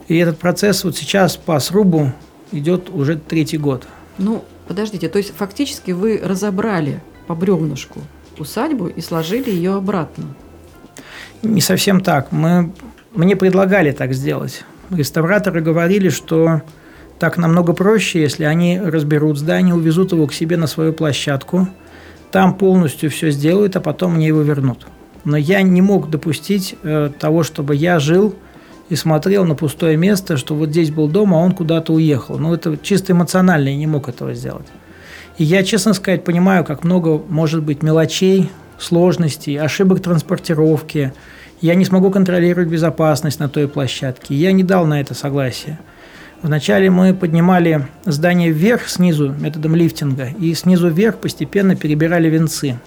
[0.08, 2.14] И этот процесс вот сейчас по срубу
[2.54, 3.86] идет уже третий год.
[4.18, 8.02] Ну, подождите, то есть фактически вы разобрали по бревнышку
[8.40, 10.26] усадьбу и сложили ее обратно?
[11.44, 12.32] Не совсем так.
[12.32, 12.72] Мы,
[13.14, 14.64] мне предлагали так сделать.
[14.90, 16.62] Реставраторы говорили, что
[17.20, 21.68] так намного проще, если они разберут здание, увезут его к себе на свою площадку,
[22.32, 24.88] там полностью все сделают, а потом мне его вернут.
[25.24, 28.36] Но я не мог допустить э, того, чтобы я жил
[28.90, 32.38] и смотрел на пустое место, что вот здесь был дом, а он куда-то уехал.
[32.38, 34.68] Ну, это чисто эмоционально, я не мог этого сделать.
[35.38, 41.14] И я, честно сказать, понимаю, как много может быть мелочей, сложностей, ошибок транспортировки.
[41.62, 44.36] Я не смогу контролировать безопасность на той площадке.
[44.36, 45.80] Я не дал на это согласия.
[46.42, 52.78] Вначале мы поднимали здание вверх снизу методом лифтинга, и снизу вверх постепенно перебирали венцы.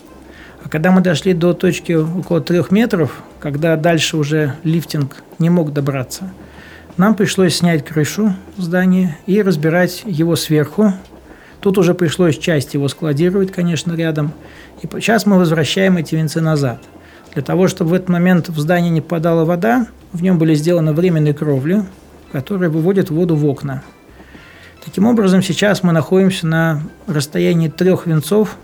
[0.64, 5.72] А когда мы дошли до точки около трех метров, когда дальше уже лифтинг не мог
[5.72, 6.30] добраться,
[6.96, 10.92] нам пришлось снять крышу здания и разбирать его сверху.
[11.60, 14.32] Тут уже пришлось часть его складировать, конечно, рядом.
[14.82, 16.82] И сейчас мы возвращаем эти венцы назад.
[17.34, 20.92] Для того, чтобы в этот момент в здание не попадала вода, в нем были сделаны
[20.92, 21.84] временные кровли,
[22.32, 23.82] которые выводят воду в окна.
[24.84, 28.56] Таким образом, сейчас мы находимся на расстоянии трех венцов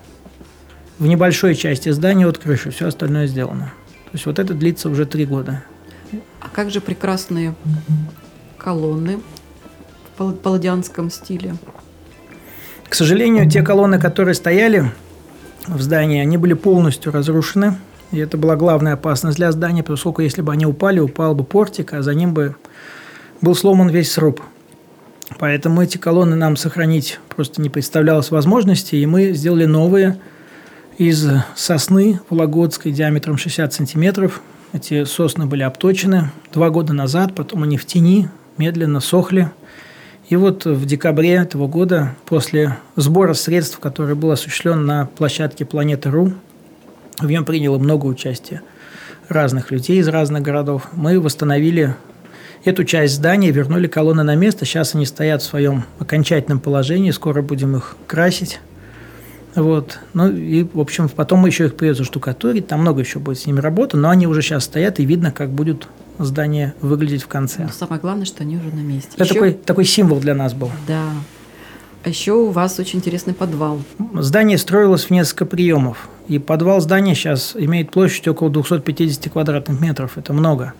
[0.98, 2.70] в небольшой части здания от крыши.
[2.70, 3.72] Все остальное сделано.
[4.04, 5.62] То есть вот это длится уже три года.
[6.40, 7.54] А как же прекрасные
[8.56, 9.20] колонны
[10.16, 11.54] в палладианском стиле?
[12.88, 14.90] К сожалению, те колонны, которые стояли
[15.66, 17.76] в здании, они были полностью разрушены.
[18.12, 21.92] И это была главная опасность для здания, поскольку если бы они упали, упал бы портик,
[21.92, 22.54] а за ним бы
[23.40, 24.40] был сломан весь сруб.
[25.38, 30.18] Поэтому эти колонны нам сохранить просто не представлялось возможности, и мы сделали новые
[30.98, 34.40] из сосны вологодской диаметром 60 сантиметров.
[34.72, 39.50] Эти сосны были обточены два года назад, потом они в тени медленно сохли.
[40.28, 46.10] И вот в декабре этого года, после сбора средств, который был осуществлен на площадке Планеты
[46.10, 46.32] РУ,
[47.20, 48.62] в нем приняло много участия
[49.28, 51.94] разных людей из разных городов, мы восстановили
[52.64, 54.64] Эту часть здания вернули колонны на место.
[54.64, 57.12] Сейчас они стоят в своем окончательном положении.
[57.12, 58.58] Скоро будем их красить.
[59.56, 59.98] Вот.
[60.12, 62.68] Ну и, в общем, потом еще их придется штукатурить.
[62.68, 65.50] Там много еще будет с ними работы, но они уже сейчас стоят, и видно, как
[65.50, 65.88] будет
[66.18, 67.62] здание выглядеть в конце.
[67.62, 69.10] Но самое главное, что они уже на месте.
[69.14, 69.34] Это еще...
[69.34, 70.70] такой, такой символ для нас был.
[70.86, 71.04] Да.
[72.04, 73.80] А еще у вас очень интересный подвал.
[74.14, 76.08] Здание строилось в несколько приемов.
[76.28, 80.18] И подвал здания сейчас имеет площадь около 250 квадратных метров.
[80.18, 80.74] Это много.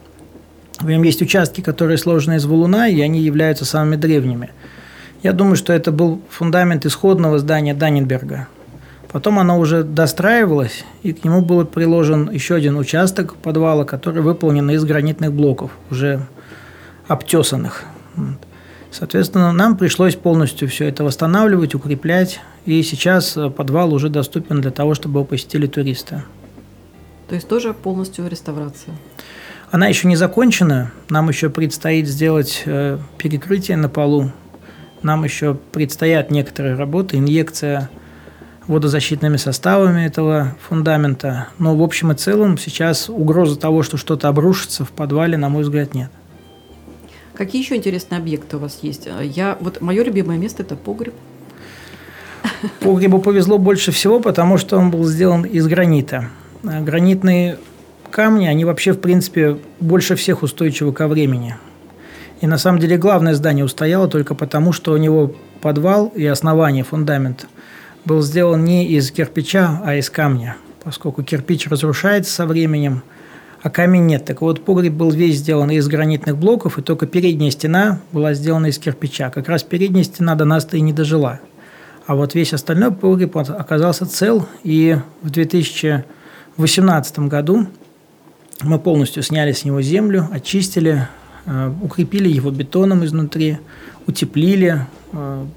[0.79, 4.51] В нем есть участки, которые сложены из валуна, и они являются самыми древними.
[5.23, 8.49] Я думаю, что это был фундамент исходного здания Даннинберга.
[9.13, 14.69] Потом оно уже достраивалось, и к нему был приложен еще один участок подвала, который выполнен
[14.71, 16.27] из гранитных блоков, уже
[17.07, 17.85] обтесанных.
[18.91, 24.95] Соответственно, нам пришлось полностью все это восстанавливать, укреплять, и сейчас подвал уже доступен для того,
[24.95, 26.23] чтобы его посетили туристы.
[27.29, 28.95] То есть тоже полностью реставрация?
[29.71, 30.93] Она еще не закончена.
[31.09, 34.31] Нам еще предстоит сделать э, перекрытие на полу.
[35.03, 37.91] Нам еще предстоят некоторые работы, инъекция
[38.67, 41.49] водозащитными составами этого фундамента.
[41.59, 45.63] Но в общем и целом сейчас угрозы того, что что-то обрушится в подвале, на мой
[45.63, 46.11] взгляд, нет.
[47.35, 49.09] Какие еще интересные объекты у вас есть?
[49.23, 51.15] Я, вот мое любимое место– это погреб.
[52.81, 56.31] Погребу повезло больше всего, потому что он был сделан из гранита.
[56.63, 57.57] Гранитный
[58.11, 61.57] камни, они вообще, в принципе, больше всех устойчивы ко времени.
[62.41, 66.85] И на самом деле главное здание устояло только потому, что у него подвал и основание,
[66.85, 67.47] фундамент,
[68.07, 73.03] был сделан не из кирпича, а из камня, поскольку кирпич разрушается со временем,
[73.63, 74.25] а камень нет.
[74.25, 78.67] Так вот, погреб был весь сделан из гранитных блоков, и только передняя стена была сделана
[78.67, 79.31] из кирпича.
[79.31, 81.41] Как раз передняя стена до нас-то и не дожила.
[82.07, 87.67] А вот весь остальной погреб оказался цел, и в 2018 году
[88.63, 91.09] мы полностью сняли с него землю, очистили,
[91.47, 93.59] э, укрепили его бетоном изнутри,
[94.07, 94.87] утеплили,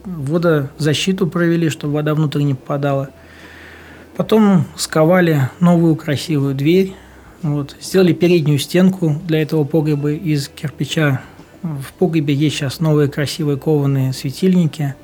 [0.06, 3.10] водозащиту провели, чтобы вода внутрь не попадала.
[4.16, 6.94] Потом сковали новую красивую дверь,
[7.42, 11.22] вот, сделали переднюю стенку для этого погреба из кирпича.
[11.62, 14.96] В погребе есть сейчас новые красивые кованые светильники.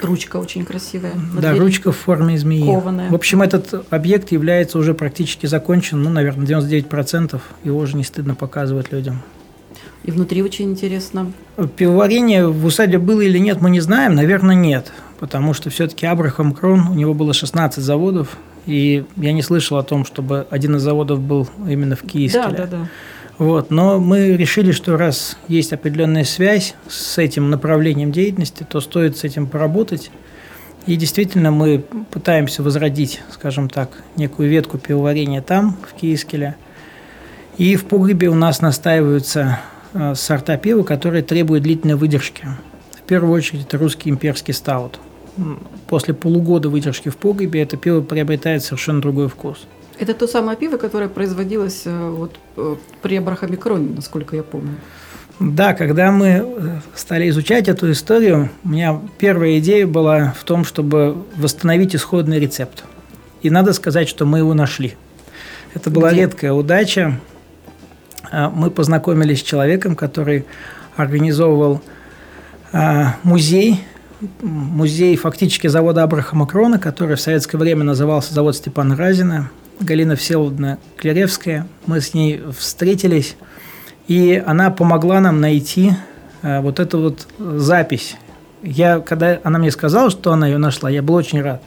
[0.00, 1.12] Ручка очень красивая.
[1.34, 1.58] Да, двери.
[1.58, 2.64] ручка в форме змеи.
[2.64, 3.10] Кованая.
[3.10, 7.40] В общем, этот объект является уже практически закончен, ну, наверное, 99%.
[7.62, 9.22] Его уже не стыдно показывать людям.
[10.04, 11.32] И внутри очень интересно.
[11.76, 14.14] Пивоварение в усадьбе было или нет, мы не знаем.
[14.14, 14.92] Наверное, нет.
[15.20, 18.36] Потому что все-таки Абрахам Крон, у него было 16 заводов.
[18.66, 22.32] И я не слышал о том, чтобы один из заводов был именно в Киеве.
[22.32, 22.88] Да, да, да.
[23.38, 23.70] Вот.
[23.70, 29.24] Но мы решили, что раз есть определенная связь с этим направлением деятельности, то стоит с
[29.24, 30.10] этим поработать.
[30.86, 36.56] И действительно мы пытаемся возродить, скажем так, некую ветку пивоварения там, в Киискеле.
[37.56, 39.60] И в погребе у нас настаиваются
[40.14, 42.46] сорта пива, которые требуют длительной выдержки.
[42.96, 44.98] В первую очередь это русский имперский стаут.
[45.88, 49.66] После полугода выдержки в погребе это пиво приобретает совершенно другой вкус.
[49.98, 54.74] Это то самое пиво, которое производилось э, вот э, при Абрахаме Кроне, насколько я помню.
[55.38, 60.64] Да, когда мы э, стали изучать эту историю, у меня первая идея была в том,
[60.64, 62.84] чтобы восстановить исходный рецепт.
[63.42, 64.96] И надо сказать, что мы его нашли.
[65.74, 66.22] Это была Где?
[66.22, 67.20] редкая удача.
[68.32, 70.46] А, мы познакомились с человеком, который
[70.96, 71.80] организовывал
[72.72, 73.84] а, музей,
[74.40, 79.50] музей фактически завода Абрахама Крона, который в советское время назывался завод Степана Разина–
[79.82, 81.66] Галина Всеволодовна Клеревская.
[81.86, 83.36] Мы с ней встретились,
[84.08, 85.92] и она помогла нам найти
[86.42, 88.16] э, вот эту вот запись.
[88.62, 91.62] Я, когда она мне сказала, что она ее нашла, я был очень рад.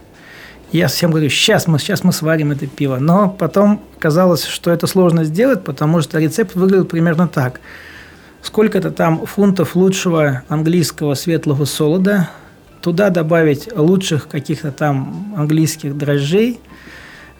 [0.72, 2.98] Я всем говорю, сейчас мы, сейчас мы сварим это пиво.
[2.98, 7.60] Но потом казалось, что это сложно сделать, потому что рецепт выглядел примерно так.
[8.42, 12.30] Сколько-то там фунтов лучшего английского светлого солода,
[12.80, 16.60] туда добавить лучших каких-то там английских дрожжей–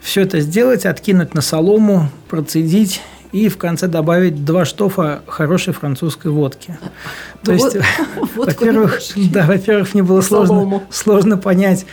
[0.01, 6.31] все это сделать, откинуть на солому, процедить и в конце добавить два штофа хорошей французской
[6.31, 6.77] водки.
[7.43, 7.77] То есть,
[8.35, 11.85] во-первых, да, во-первых, мне было сложно, сложно понять,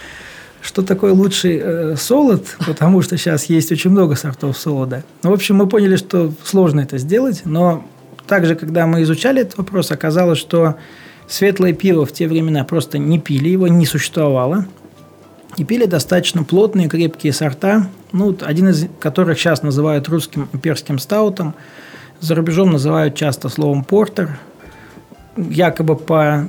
[0.64, 5.05] что такое лучший э, солод, потому что сейчас есть очень много сортов солода.
[5.22, 7.85] Ну, в общем, мы поняли, что сложно это сделать, но
[8.27, 10.77] также, когда мы изучали этот вопрос, оказалось, что
[11.29, 14.66] светлое пиво в те времена просто не пили, его не существовало.
[15.59, 21.55] И пили достаточно плотные, крепкие сорта, ну, один из которых сейчас называют русским имперским стаутом,
[22.20, 24.38] за рубежом называют часто словом портер,
[25.37, 26.48] якобы по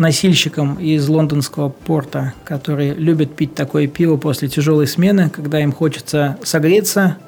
[0.00, 6.38] носильщикам из лондонского порта, которые любят пить такое пиво после тяжелой смены, когда им хочется
[6.42, 7.18] согреться,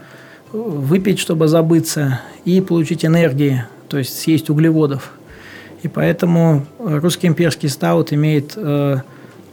[0.52, 5.12] выпить, чтобы забыться, и получить энергии, то есть съесть углеводов.
[5.82, 8.98] И поэтому русский имперский стаут имеет э,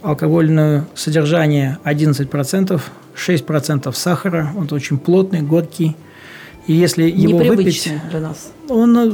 [0.02, 2.82] алкогольное содержание 11%,
[3.16, 5.96] 6% сахара, он очень плотный, горький.
[6.68, 8.52] И если его выпить, для нас.
[8.70, 9.12] он э,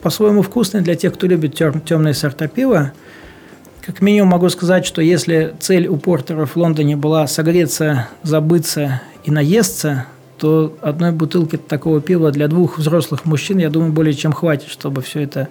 [0.00, 2.92] по-своему вкусный для тех, кто любит тем, темные сорта пива.
[3.86, 9.30] Как минимум могу сказать, что если цель у портеров в Лондоне была согреться, забыться и
[9.30, 10.06] наесться,
[10.38, 15.02] то одной бутылки такого пива для двух взрослых мужчин, я думаю, более чем хватит, чтобы
[15.02, 15.48] все это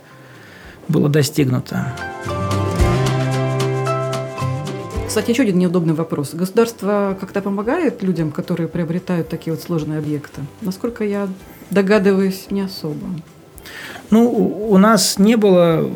[0.87, 1.93] было достигнуто.
[5.07, 6.33] Кстати, еще один неудобный вопрос.
[6.33, 10.41] Государство как-то помогает людям, которые приобретают такие вот сложные объекты?
[10.61, 11.27] Насколько я
[11.69, 13.05] догадываюсь, не особо.
[14.09, 14.27] Ну,
[14.69, 15.87] у нас не было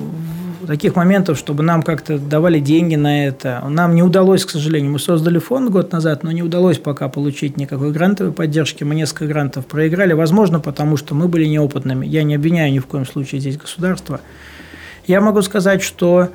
[0.68, 3.64] таких моментов, чтобы нам как-то давали деньги на это.
[3.68, 4.92] Нам не удалось, к сожалению.
[4.92, 8.84] Мы создали фонд год назад, но не удалось пока получить никакой грантовой поддержки.
[8.84, 10.14] Мы несколько грантов проиграли.
[10.14, 12.06] Возможно, потому что мы были неопытными.
[12.06, 14.20] Я не обвиняю ни в коем случае здесь государство.
[15.08, 16.30] Я могу сказать, что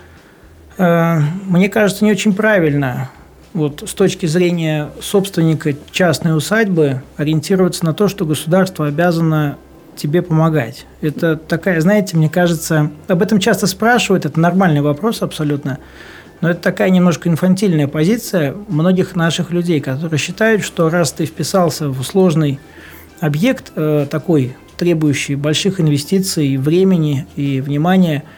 [0.79, 3.11] Э, мне кажется, не очень правильно
[3.53, 9.59] вот, с точки зрения собственника частной усадьбы ориентироваться на то, что государство обязано
[9.97, 10.87] тебе помогать.
[11.01, 15.79] Это такая, знаете, мне кажется, об этом часто спрашивают, это нормальный вопрос абсолютно,
[16.41, 21.89] но это такая немножко инфантильная позиция многих наших людей, которые считают, что раз ты вписался
[21.89, 22.59] в сложный
[23.21, 28.25] объект, э, такой, требующий больших инвестиций, времени и внимания–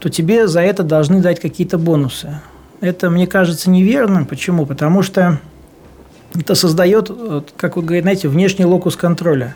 [0.00, 2.40] то тебе за это должны дать какие-то бонусы.
[2.80, 4.24] Это, мне кажется, неверным.
[4.24, 4.64] Почему?
[4.64, 5.38] Потому что
[6.34, 7.10] это создает,
[7.56, 9.54] как вы говорите, внешний локус контроля.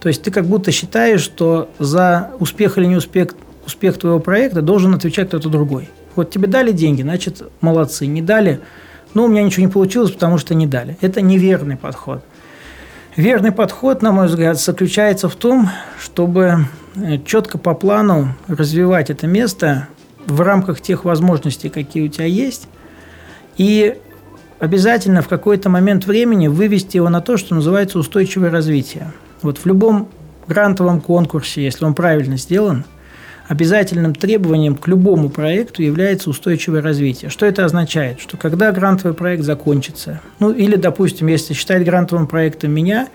[0.00, 3.28] То есть ты как будто считаешь, что за успех или неуспех
[3.66, 5.90] успех твоего проекта должен отвечать кто-то другой.
[6.14, 8.06] Вот тебе дали деньги, значит, молодцы.
[8.06, 8.60] Не дали,
[9.12, 10.96] ну, у меня ничего не получилось, потому что не дали.
[11.00, 12.22] Это неверный подход.
[13.16, 15.68] Верный подход, на мой взгляд, заключается в том,
[15.98, 16.66] чтобы
[16.96, 19.88] э, четко по плану развивать это место
[20.26, 22.68] в рамках тех возможностей, какие у тебя есть,
[23.56, 23.96] и
[24.58, 29.12] обязательно в какой-то момент времени вывести его на то, что называется устойчивое развитие.
[29.42, 30.08] Вот в любом
[30.46, 32.84] грантовом конкурсе, если он правильно сделан,
[33.48, 37.30] обязательным требованием к любому проекту является устойчивое развитие.
[37.30, 38.20] Что это означает?
[38.20, 43.08] Что когда грантовый проект закончится, ну или, допустим, если считать грантовым проектом меня,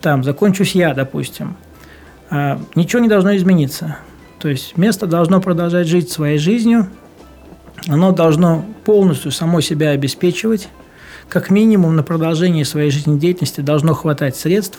[0.00, 1.56] там, закончусь я, допустим,
[2.30, 3.98] а, ничего не должно измениться.
[4.38, 6.88] То есть место должно продолжать жить своей жизнью,
[7.86, 10.68] оно должно полностью само себя обеспечивать,
[11.28, 14.78] как минимум на продолжение своей жизнедеятельности должно хватать средств,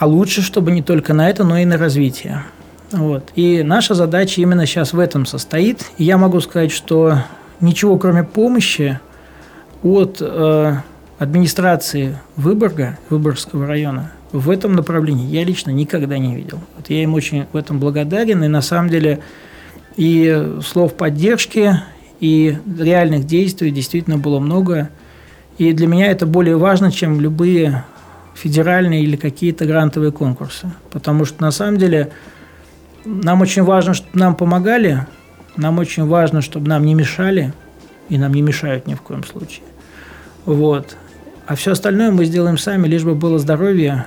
[0.00, 2.42] а лучше, чтобы не только на это, но и на развитие.
[2.90, 3.30] Вот.
[3.36, 5.84] И наша задача именно сейчас в этом состоит.
[5.98, 7.18] И я могу сказать, что
[7.60, 8.98] ничего кроме помощи
[9.82, 10.76] от э,
[11.18, 16.60] администрации Выборга, Выборгского района, в этом направлении я лично никогда не видел.
[16.78, 18.42] Вот я им очень в этом благодарен.
[18.42, 19.20] И на самом деле
[19.96, 21.74] и слов поддержки,
[22.20, 24.88] и реальных действий действительно было много.
[25.58, 27.84] И для меня это более важно, чем любые
[28.40, 30.70] федеральные или какие-то грантовые конкурсы.
[30.90, 32.10] Потому что на самом деле
[33.04, 35.06] нам очень важно, чтобы нам помогали,
[35.56, 37.52] нам очень важно, чтобы нам не мешали,
[38.08, 39.64] и нам не мешают ни в коем случае.
[40.46, 40.96] Вот.
[41.46, 44.06] А все остальное мы сделаем сами, лишь бы было здоровье,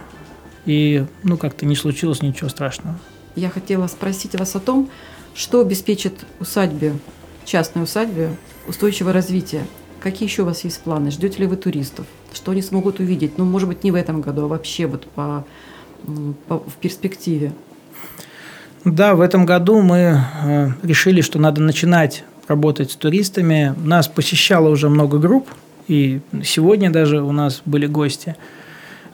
[0.66, 2.98] и ну как-то не случилось ничего страшного.
[3.36, 4.90] Я хотела спросить вас о том,
[5.36, 6.94] что обеспечит усадьбе,
[7.46, 8.30] частной усадьбе,
[8.68, 9.66] устойчивое развитие.
[10.00, 11.12] Какие еще у вас есть планы?
[11.12, 12.06] Ждете ли вы туристов?
[12.34, 13.38] Что они смогут увидеть?
[13.38, 15.46] Ну, может быть, не в этом году, а вообще вот по,
[16.48, 17.54] по, в перспективе.
[18.86, 23.74] Да, в этом году мы э, решили, что надо начинать работать с туристами.
[23.78, 25.48] Нас посещало уже много групп,
[25.88, 28.36] и сегодня даже у нас были гости.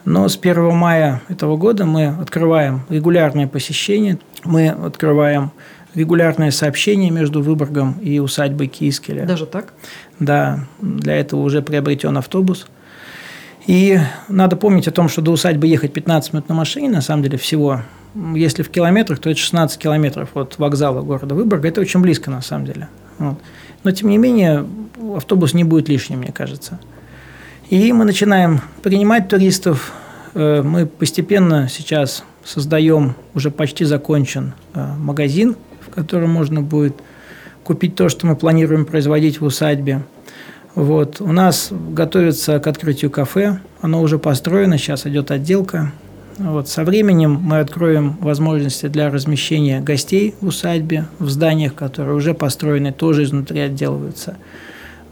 [0.04, 5.52] Но с 1 мая этого года мы открываем регулярные посещения, мы открываем
[5.94, 9.24] регулярное сообщение между Выборгом и усадьбой Кискеля.
[9.26, 9.72] Даже так?
[10.18, 12.66] Да, для этого уже приобретен автобус.
[13.66, 17.22] И надо помнить о том, что до усадьбы ехать 15 минут на машине, на самом
[17.22, 17.82] деле всего.
[18.34, 21.68] Если в километрах, то это 16 километров от вокзала города Выборга.
[21.68, 22.88] Это очень близко, на самом деле.
[23.18, 23.38] Вот.
[23.84, 24.66] Но, тем не менее,
[25.16, 26.80] автобус не будет лишним, мне кажется.
[27.68, 29.92] И мы начинаем принимать туристов.
[30.34, 35.56] Э, мы постепенно сейчас создаем, уже почти закончен э, магазин,
[35.90, 36.94] в котором можно будет
[37.64, 40.02] купить то, что мы планируем производить в усадьбе.
[40.74, 41.20] Вот.
[41.20, 43.60] У нас готовится к открытию кафе.
[43.80, 45.92] Оно уже построено, сейчас идет отделка.
[46.38, 46.68] Вот.
[46.68, 52.92] Со временем мы откроем возможности для размещения гостей в усадьбе, в зданиях, которые уже построены,
[52.92, 54.36] тоже изнутри отделываются.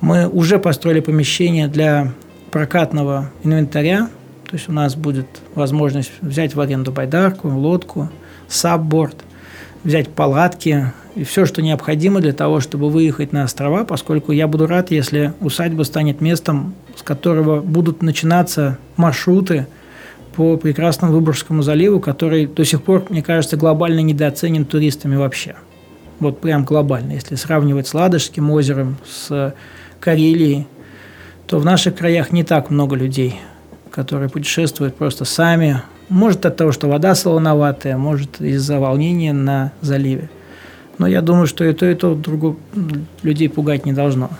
[0.00, 2.12] Мы уже построили помещение для
[2.50, 4.08] прокатного инвентаря,
[4.48, 8.08] то есть у нас будет возможность взять в аренду байдарку, лодку,
[8.48, 9.16] сабборд,
[9.84, 14.66] взять палатки и все, что необходимо для того, чтобы выехать на острова, поскольку я буду
[14.66, 19.66] рад, если усадьба станет местом, с которого будут начинаться маршруты
[20.36, 25.56] по прекрасному Выборгскому заливу, который до сих пор, мне кажется, глобально недооценен туристами вообще.
[26.20, 27.12] Вот прям глобально.
[27.12, 29.54] Если сравнивать с Ладожским озером, с
[30.00, 30.66] Карелией,
[31.46, 33.40] то в наших краях не так много людей,
[33.90, 40.28] которые путешествуют просто сами, может от того, что вода солоноватая, может из-за волнения на заливе.
[40.98, 42.58] Но я думаю, что и то, и то другу,
[43.22, 44.30] людей пугать не должно.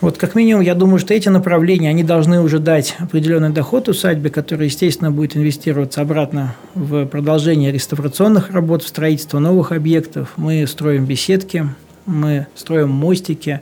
[0.00, 4.30] Вот как минимум, я думаю, что эти направления, они должны уже дать определенный доход усадьбе,
[4.30, 10.32] который, естественно, будет инвестироваться обратно в продолжение реставрационных работ, в строительство новых объектов.
[10.36, 11.68] Мы строим беседки,
[12.04, 13.60] мы строим мостики,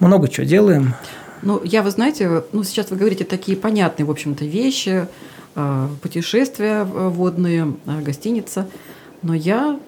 [0.00, 0.94] много чего делаем.
[1.42, 5.06] Ну, я, вы знаете, ну, сейчас вы говорите такие понятные, в общем-то, вещи–
[6.02, 8.68] путешествия водные, э, гостиница.
[9.22, 9.78] Но я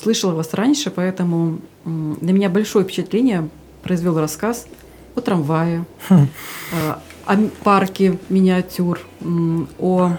[0.00, 3.48] слышала вас раньше, поэтому на меня большое впечатление
[3.82, 4.66] произвел рассказ
[5.14, 6.26] о трамвае, хм.
[6.72, 6.94] э,
[7.26, 10.16] о парке миниатюр, о,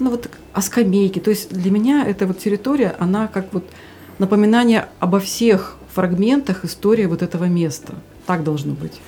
[0.00, 1.20] ну вот, о скамейке.
[1.20, 3.64] То есть для меня эта вот территория, она как вот
[4.18, 7.94] напоминание обо всех фрагментах истории вот этого места.
[8.26, 9.00] Так должно быть.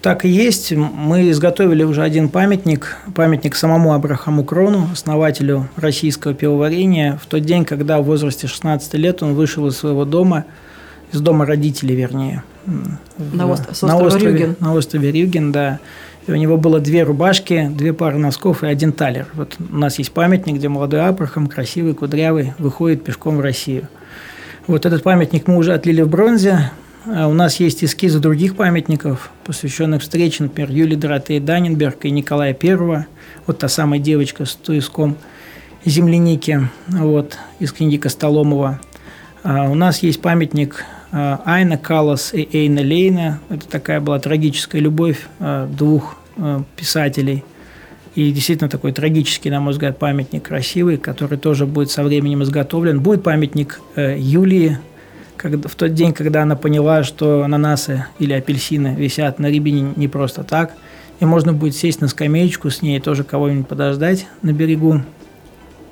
[0.00, 0.72] Так и есть.
[0.72, 7.64] Мы изготовили уже один памятник, памятник самому Абрахаму Крону, основателю российского пивоварения, в тот день,
[7.64, 10.46] когда в возрасте 16 лет он вышел из своего дома,
[11.12, 12.42] из дома родителей, вернее.
[13.18, 14.56] На, остров, на острове Рюген.
[14.58, 15.80] На острове Рюген, да.
[16.26, 19.26] И у него было две рубашки, две пары носков и один талер.
[19.34, 23.88] Вот у нас есть памятник, где молодой Абрахам, красивый, кудрявый, выходит пешком в Россию.
[24.66, 26.70] Вот этот памятник мы уже отлили в бронзе,
[27.06, 33.06] у нас есть эскизы других памятников, посвященных встрече, например, Юлии Доротеи Даненберг и Николая I.
[33.46, 35.16] Вот та самая девочка с туиском
[35.84, 38.80] земляники вот, из книги Костоломова.
[39.42, 43.40] А у нас есть памятник а, Айна Калас и Эйна Лейна.
[43.50, 45.26] Это такая была трагическая любовь
[45.68, 46.16] двух
[46.76, 47.44] писателей
[48.14, 53.00] И действительно такой трагический, на мой взгляд, памятник красивый, который тоже будет со временем изготовлен.
[53.00, 54.78] Будет памятник э, Юлии,
[55.36, 60.08] когда, в тот день, когда она поняла, что ананасы или апельсины висят на рябине не
[60.08, 60.72] просто так,
[61.20, 65.02] и можно будет сесть на скамеечку с ней, тоже кого-нибудь подождать на берегу.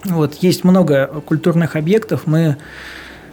[0.05, 2.57] Вот, есть много культурных объектов, мы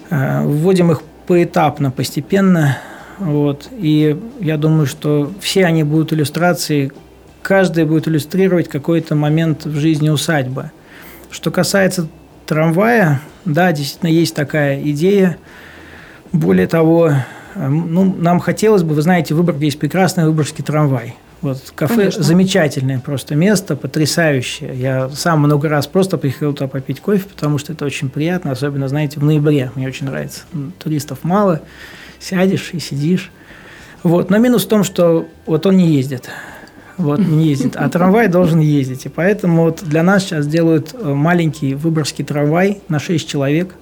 [0.10, 2.78] э, вводим их поэтапно, постепенно,
[3.18, 6.92] вот, и я думаю, что все они будут иллюстрацией
[7.42, 10.72] каждый будет иллюстрировать какой-то момент в жизни усадьбы.
[11.32, 12.08] Что касается
[12.46, 15.38] трамвая, да, действительно есть такая идея.
[16.32, 17.12] Более того,
[17.56, 21.16] эм, ну, нам хотелось бы, вы знаете, в Выборге есть прекрасный выборгский трамвай.
[21.42, 22.24] Вот кафе Конечно.
[22.24, 24.74] замечательное просто место, потрясающее.
[24.76, 28.90] Я сам много раз просто приходил туда попить кофе, потому что это очень приятно, особенно,
[28.90, 29.72] знаете, в ноябре.
[29.76, 30.42] Мне очень нравится.
[30.80, 31.62] Туристов мало,
[32.20, 33.32] сядешь и сидишь.
[34.04, 34.30] Вот.
[34.30, 36.30] Но минус в том, что вот он не ездит
[37.00, 39.06] вот, не ездит, а трамвай должен ездить.
[39.06, 43.74] И поэтому вот для нас сейчас делают э, маленький выборгский трамвай на 6 человек.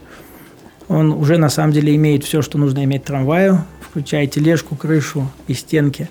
[0.88, 5.54] Он уже на самом деле имеет все, что нужно иметь трамваю, включая тележку, крышу и
[5.54, 6.10] стенки.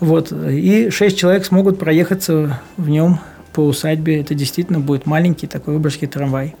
[0.00, 0.32] Вот.
[0.32, 3.18] И 6 человек смогут проехаться в нем
[3.52, 4.20] по усадьбе.
[4.20, 6.54] Это действительно будет маленький такой выборгский трамвай.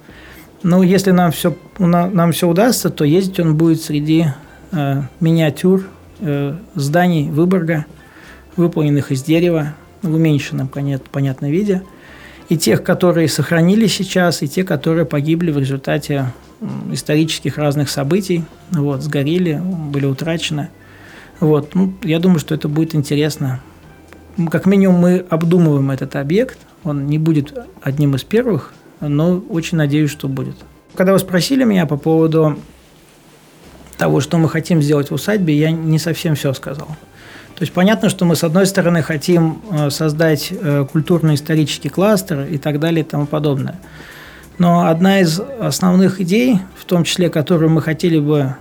[0.62, 4.26] Но если нам все, нам все удастся, то ездить он будет среди
[4.72, 5.86] э, миниатюр
[6.20, 7.86] э, зданий Выборга–
[8.56, 11.82] выполненных из дерева в уменьшенном, понятном виде,
[12.54, 16.26] и тех, которые сохранились сейчас, и те, которые погибли в результате
[16.92, 20.68] исторических разных событий, вот, сгорели, были утрачены.
[21.40, 23.60] Вот, ну, я думаю, что это будет интересно.
[24.52, 27.52] Как минимум мы обдумываем этот объект, он не будет
[27.82, 30.54] одним из первых, но очень надеюсь, что будет.
[30.94, 32.56] Когда вы спросили меня по поводу
[33.98, 36.86] того, что мы хотим сделать в усадьбе, я не совсем все сказал.
[37.56, 42.58] То есть понятно, что мы, с одной стороны, хотим э, создать э, культурно-исторический кластер и
[42.58, 43.78] так далее и тому подобное.
[44.58, 48.56] Но одна из основных идей, в том числе, которую мы хотели бы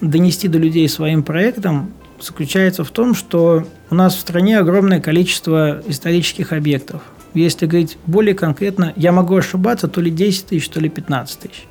[0.00, 5.82] донести до людей своим проектом, заключается в том, что у нас в стране огромное количество
[5.86, 7.02] исторических объектов.
[7.34, 11.66] Если говорить более конкретно, я могу ошибаться, то ли 10 тысяч, то ли 15 тысяч.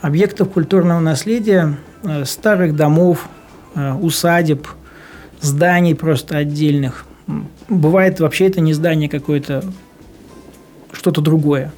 [0.00, 3.28] Объектов культурного наследия, э, старых домов,
[3.74, 4.68] усадеб–
[5.40, 7.06] зданий просто отдельных.
[7.68, 9.64] Бывает вообще это не здание какое-то,
[10.92, 11.72] что-то другое.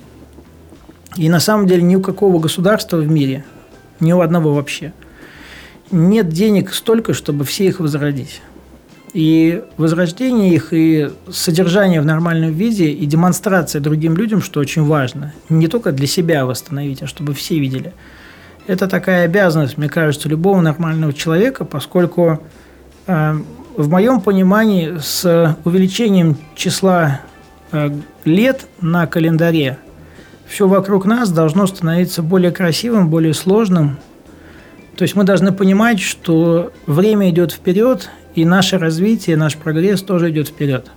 [1.17, 3.45] И на самом деле ни у какого государства в мире,
[4.01, 4.93] ни у одного вообще,
[5.91, 8.43] нет денег столько, чтобы все их возродить.
[9.15, 15.33] И возрождение их, и содержание в нормальном виде, и демонстрация другим людям, что очень важно,
[15.49, 17.95] не только для себя восстановить, а чтобы все видели.
[18.67, 22.43] Это такая обязанность, мне кажется, любого нормального человека, поскольку
[23.09, 27.23] в моем понимании, с увеличением числа
[27.73, 27.91] э,
[28.25, 29.79] лет на календаре
[30.49, 33.99] все вокруг нас должно становиться более красивым, более сложным.
[34.97, 40.31] То есть мы должны понимать, что время идет вперед, и наше развитие, наш прогресс тоже
[40.31, 40.91] идет вперед.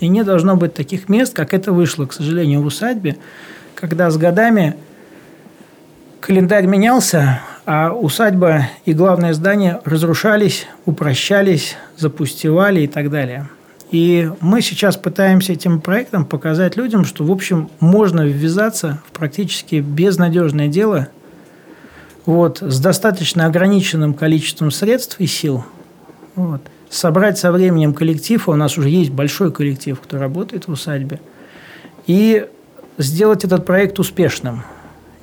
[0.00, 3.16] И не должно быть таких мест, как это вышло, к сожалению, в усадьбе,
[3.74, 4.76] когда с годами
[6.20, 7.40] календарь менялся,
[7.70, 13.50] а усадьба и главное здание разрушались, упрощались, запустевали и так далее.
[13.90, 19.76] И мы сейчас пытаемся этим проектом показать людям, что, в общем, можно ввязаться в практически
[19.76, 21.08] безнадежное дело
[22.24, 25.62] вот, с достаточно ограниченным количеством средств и сил.
[26.36, 30.72] Вот, собрать со временем коллектив, а у нас уже есть большой коллектив, кто работает в
[30.72, 31.20] усадьбе,
[32.06, 32.46] и
[32.96, 34.62] сделать этот проект успешным–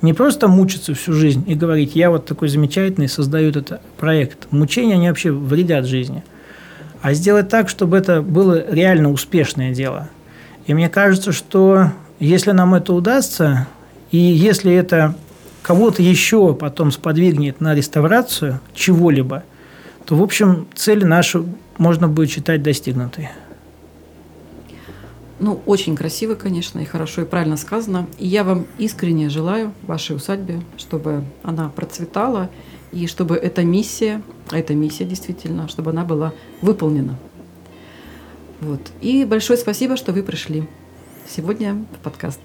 [0.06, 4.46] не просто мучиться всю жизнь и говорить, я вот такой замечательный, создаю этот проект.
[4.52, 6.22] Мучения, они вообще вредят жизни.
[7.02, 10.08] А сделать так, чтобы это было реально успешное дело.
[10.66, 11.90] И мне кажется, что
[12.20, 13.66] если нам это удастся,
[14.12, 15.16] и если это
[15.62, 19.42] кого-то еще потом сподвигнет на реставрацию чего-либо,
[20.04, 21.44] то, в общем, цели наши
[21.78, 23.30] можно будет считать достигнутой.
[25.38, 28.06] Ну, очень красиво, конечно, и хорошо, и правильно сказано.
[28.18, 32.48] И я вам искренне желаю вашей усадьбе, чтобы она процветала,
[32.90, 36.32] и чтобы эта миссия, а эта миссия действительно, чтобы она была
[36.62, 37.18] выполнена.
[38.60, 38.80] Вот.
[39.02, 40.66] И большое спасибо, что вы пришли
[41.28, 42.40] сегодня в подкаст.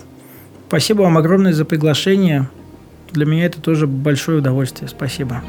[0.67, 2.49] Спасибо вам огромное за приглашение.
[3.11, 4.89] Для меня это тоже большое удовольствие.
[4.89, 5.41] Спасибо.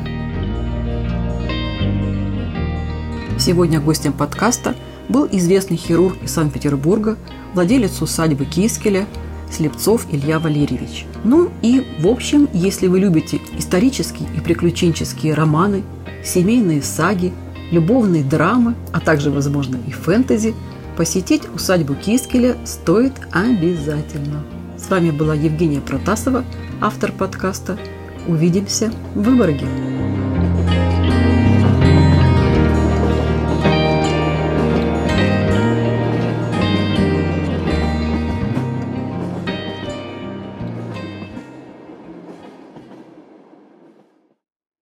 [3.38, 4.76] Сегодня гостем подкаста–
[5.08, 7.16] был известный хирург из Санкт-Петербурга,
[7.54, 9.06] владелец усадьбы Кискеля,
[9.50, 11.06] Слепцов Илья Валерьевич.
[11.24, 15.82] Ну и, в общем, если вы любите исторические и приключенческие романы,
[16.24, 17.32] семейные саги,
[17.70, 20.54] любовные драмы, а также, возможно, и фэнтези,
[20.96, 24.42] посетить усадьбу Кискеля стоит обязательно.
[24.76, 26.44] С вами была Евгения Протасова,
[26.80, 27.78] автор подкаста.
[28.26, 29.66] Увидимся в Выборге.